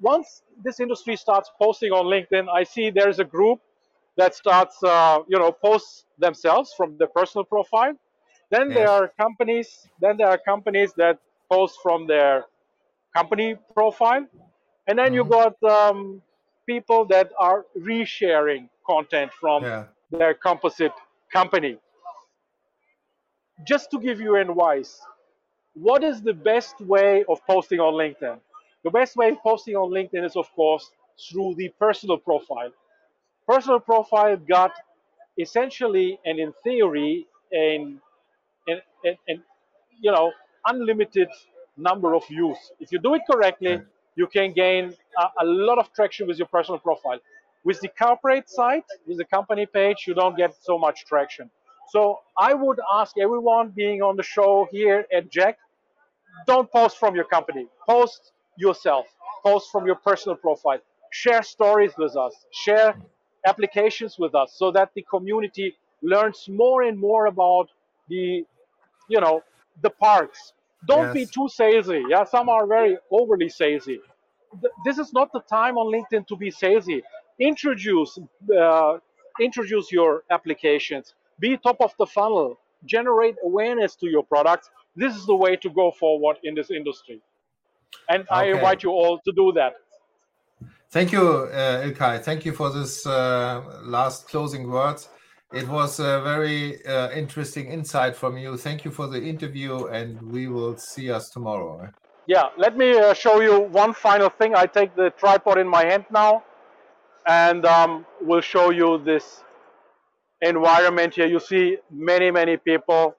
once 0.00 0.42
this 0.62 0.80
industry 0.80 1.16
starts 1.16 1.50
posting 1.60 1.92
on 1.92 2.06
LinkedIn, 2.06 2.48
I 2.48 2.64
see 2.64 2.90
there's 2.90 3.18
a 3.18 3.24
group 3.24 3.60
that 4.16 4.34
starts, 4.34 4.82
uh, 4.82 5.20
you 5.28 5.38
know, 5.38 5.52
posts 5.52 6.06
themselves 6.18 6.72
from 6.76 6.96
their 6.98 7.08
personal 7.08 7.44
profile. 7.44 7.94
Then 8.50 8.72
there 8.72 8.88
are 8.88 9.08
companies. 9.20 9.88
Then 10.00 10.16
there 10.16 10.28
are 10.28 10.38
companies 10.38 10.92
that 10.96 11.18
post 11.50 11.78
from 11.82 12.06
their 12.06 12.44
company 13.16 13.56
profile, 13.74 14.26
and 14.86 14.98
then 14.98 15.14
you 15.14 15.24
Mhm. 15.24 15.30
got 15.38 15.62
um, 15.64 16.22
people 16.66 17.04
that 17.06 17.32
are 17.38 17.66
resharing 17.78 18.68
content 18.86 19.32
from 19.40 19.62
Yeah. 19.62 19.86
their 20.10 20.34
composite 20.34 20.94
company. 21.32 21.78
Just 23.66 23.90
to 23.92 24.00
give 24.00 24.20
you 24.20 24.34
advice, 24.36 25.00
what 25.80 26.02
is 26.04 26.22
the 26.22 26.34
best 26.34 26.80
way 26.80 27.24
of 27.28 27.40
posting 27.46 27.80
on 27.80 27.94
LinkedIn? 27.94 28.38
The 28.84 28.90
best 28.90 29.16
way 29.16 29.30
of 29.30 29.38
posting 29.42 29.76
on 29.76 29.90
LinkedIn 29.90 30.24
is, 30.24 30.36
of 30.36 30.52
course, 30.54 30.90
through 31.30 31.54
the 31.56 31.68
personal 31.78 32.18
profile. 32.18 32.70
Personal 33.46 33.80
profile 33.80 34.36
got 34.36 34.72
essentially 35.38 36.18
and 36.24 36.38
in 36.38 36.52
theory 36.64 37.26
an, 37.52 38.00
an, 38.66 38.80
an, 39.04 39.16
an 39.28 39.42
you 40.00 40.10
know 40.10 40.32
unlimited 40.66 41.28
number 41.76 42.14
of 42.14 42.26
views. 42.28 42.58
If 42.80 42.92
you 42.92 42.98
do 42.98 43.14
it 43.14 43.22
correctly, 43.30 43.80
you 44.16 44.26
can 44.26 44.52
gain 44.52 44.94
a, 45.18 45.24
a 45.42 45.44
lot 45.44 45.78
of 45.78 45.92
traction 45.94 46.26
with 46.26 46.38
your 46.38 46.48
personal 46.48 46.78
profile. 46.78 47.20
With 47.64 47.80
the 47.80 47.88
corporate 47.88 48.48
site, 48.48 48.84
with 49.06 49.18
the 49.18 49.24
company 49.24 49.66
page, 49.66 50.04
you 50.06 50.14
don't 50.14 50.36
get 50.36 50.54
so 50.60 50.78
much 50.78 51.04
traction. 51.06 51.50
So 51.90 52.20
I 52.38 52.54
would 52.54 52.80
ask 52.94 53.16
everyone 53.18 53.70
being 53.70 54.02
on 54.02 54.16
the 54.16 54.22
show 54.22 54.68
here 54.70 55.06
at 55.12 55.30
JEC, 55.30 55.54
don't 56.46 56.70
post 56.70 56.98
from 56.98 57.14
your 57.14 57.24
company. 57.24 57.66
Post 57.88 58.32
yourself. 58.56 59.06
Post 59.44 59.70
from 59.70 59.86
your 59.86 59.96
personal 59.96 60.36
profile. 60.36 60.78
Share 61.10 61.42
stories 61.42 61.92
with 61.98 62.16
us. 62.16 62.34
Share 62.52 62.96
applications 63.46 64.18
with 64.18 64.34
us 64.34 64.52
so 64.56 64.70
that 64.72 64.90
the 64.94 65.02
community 65.10 65.76
learns 66.02 66.48
more 66.48 66.82
and 66.82 66.98
more 66.98 67.26
about 67.26 67.68
the, 68.08 68.44
you 69.08 69.20
know, 69.20 69.42
the 69.82 69.90
parks. 69.90 70.52
Don't 70.86 71.12
be 71.12 71.26
too 71.26 71.48
salesy. 71.48 72.02
Yeah, 72.08 72.24
some 72.24 72.48
are 72.48 72.66
very 72.66 72.98
overly 73.10 73.46
salesy. 73.48 73.98
Th- 74.60 74.74
This 74.84 74.98
is 74.98 75.12
not 75.12 75.32
the 75.32 75.40
time 75.40 75.76
on 75.78 75.86
LinkedIn 75.92 76.26
to 76.28 76.36
be 76.36 76.50
salesy. 76.50 77.02
Introduce, 77.38 78.18
uh, 78.60 78.98
introduce 79.40 79.92
your 79.92 80.24
applications. 80.30 81.14
Be 81.40 81.56
top 81.58 81.78
of 81.80 81.92
the 81.98 82.06
funnel. 82.06 82.58
Generate 82.84 83.36
awareness 83.44 83.94
to 83.96 84.06
your 84.06 84.22
products. 84.22 84.70
This 84.96 85.14
is 85.16 85.26
the 85.26 85.34
way 85.34 85.56
to 85.56 85.70
go 85.70 85.90
forward 85.90 86.36
in 86.42 86.54
this 86.54 86.70
industry. 86.70 87.20
And 88.08 88.26
I 88.30 88.46
invite 88.46 88.82
you 88.82 88.90
all 88.90 89.20
to 89.24 89.32
do 89.32 89.52
that. 89.52 89.74
Thank 90.90 91.12
you, 91.12 91.20
uh, 91.20 91.84
Ilkay. 91.84 92.22
Thank 92.22 92.46
you 92.46 92.52
for 92.52 92.70
this 92.70 93.06
uh, 93.06 93.62
last 93.84 94.28
closing 94.28 94.70
words. 94.70 95.08
It 95.52 95.68
was 95.68 95.98
a 95.98 96.20
very 96.22 96.84
uh, 96.86 97.10
interesting 97.10 97.66
insight 97.70 98.16
from 98.16 98.36
you. 98.36 98.56
Thank 98.56 98.84
you 98.84 98.90
for 98.90 99.06
the 99.06 99.22
interview, 99.22 99.86
and 99.86 100.20
we 100.20 100.46
will 100.46 100.76
see 100.76 101.10
us 101.10 101.30
tomorrow. 101.30 101.82
eh? 101.84 101.88
Yeah, 102.26 102.48
let 102.58 102.76
me 102.76 102.92
uh, 102.92 103.14
show 103.14 103.40
you 103.40 103.60
one 103.60 103.94
final 103.94 104.28
thing. 104.28 104.54
I 104.54 104.66
take 104.66 104.94
the 104.94 105.10
tripod 105.10 105.56
in 105.58 105.66
my 105.66 105.84
hand 105.84 106.04
now, 106.10 106.44
and 107.26 107.64
um, 107.64 108.04
we'll 108.20 108.42
show 108.42 108.70
you 108.70 108.98
this 108.98 109.42
environment 110.42 111.14
here. 111.14 111.26
You 111.26 111.40
see 111.40 111.78
many, 111.90 112.30
many 112.30 112.56
people. 112.56 113.16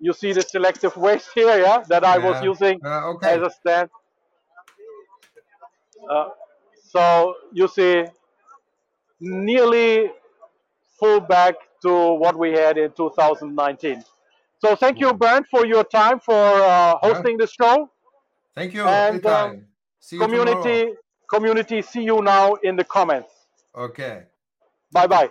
You 0.00 0.12
see 0.12 0.32
the 0.32 0.42
selective 0.42 0.96
waste 0.96 1.30
here, 1.34 1.58
yeah, 1.60 1.82
that 1.88 2.04
I 2.04 2.18
was 2.18 2.40
using 2.42 2.80
Uh, 2.84 3.10
okay. 3.14 3.34
as 3.34 3.42
a 3.42 3.50
stand. 3.50 3.90
Uh, 6.10 6.28
so 6.84 7.34
you 7.52 7.68
see 7.68 8.04
nearly 9.20 10.10
full 10.98 11.20
back 11.20 11.54
to 11.82 12.14
what 12.14 12.38
we 12.38 12.52
had 12.52 12.78
in 12.78 12.92
2019. 12.92 14.04
So 14.58 14.76
thank 14.76 15.00
you, 15.00 15.12
Bernd, 15.12 15.46
for 15.48 15.66
your 15.66 15.84
time 15.84 16.20
for 16.20 16.34
uh, 16.34 16.96
hosting 16.98 17.36
this 17.38 17.52
show. 17.52 17.90
Thank 18.54 18.74
you, 18.74 18.82
And, 18.84 19.26
um, 19.26 19.66
you 20.10 20.26
tomorrow. 20.28 20.28
community 20.28 20.94
community 21.30 21.82
see 21.82 22.02
you 22.04 22.20
now 22.22 22.54
in 22.62 22.76
the 22.76 22.84
comments 22.84 23.32
Okay. 23.74 24.26
bye 24.92 25.06
bye 25.06 25.30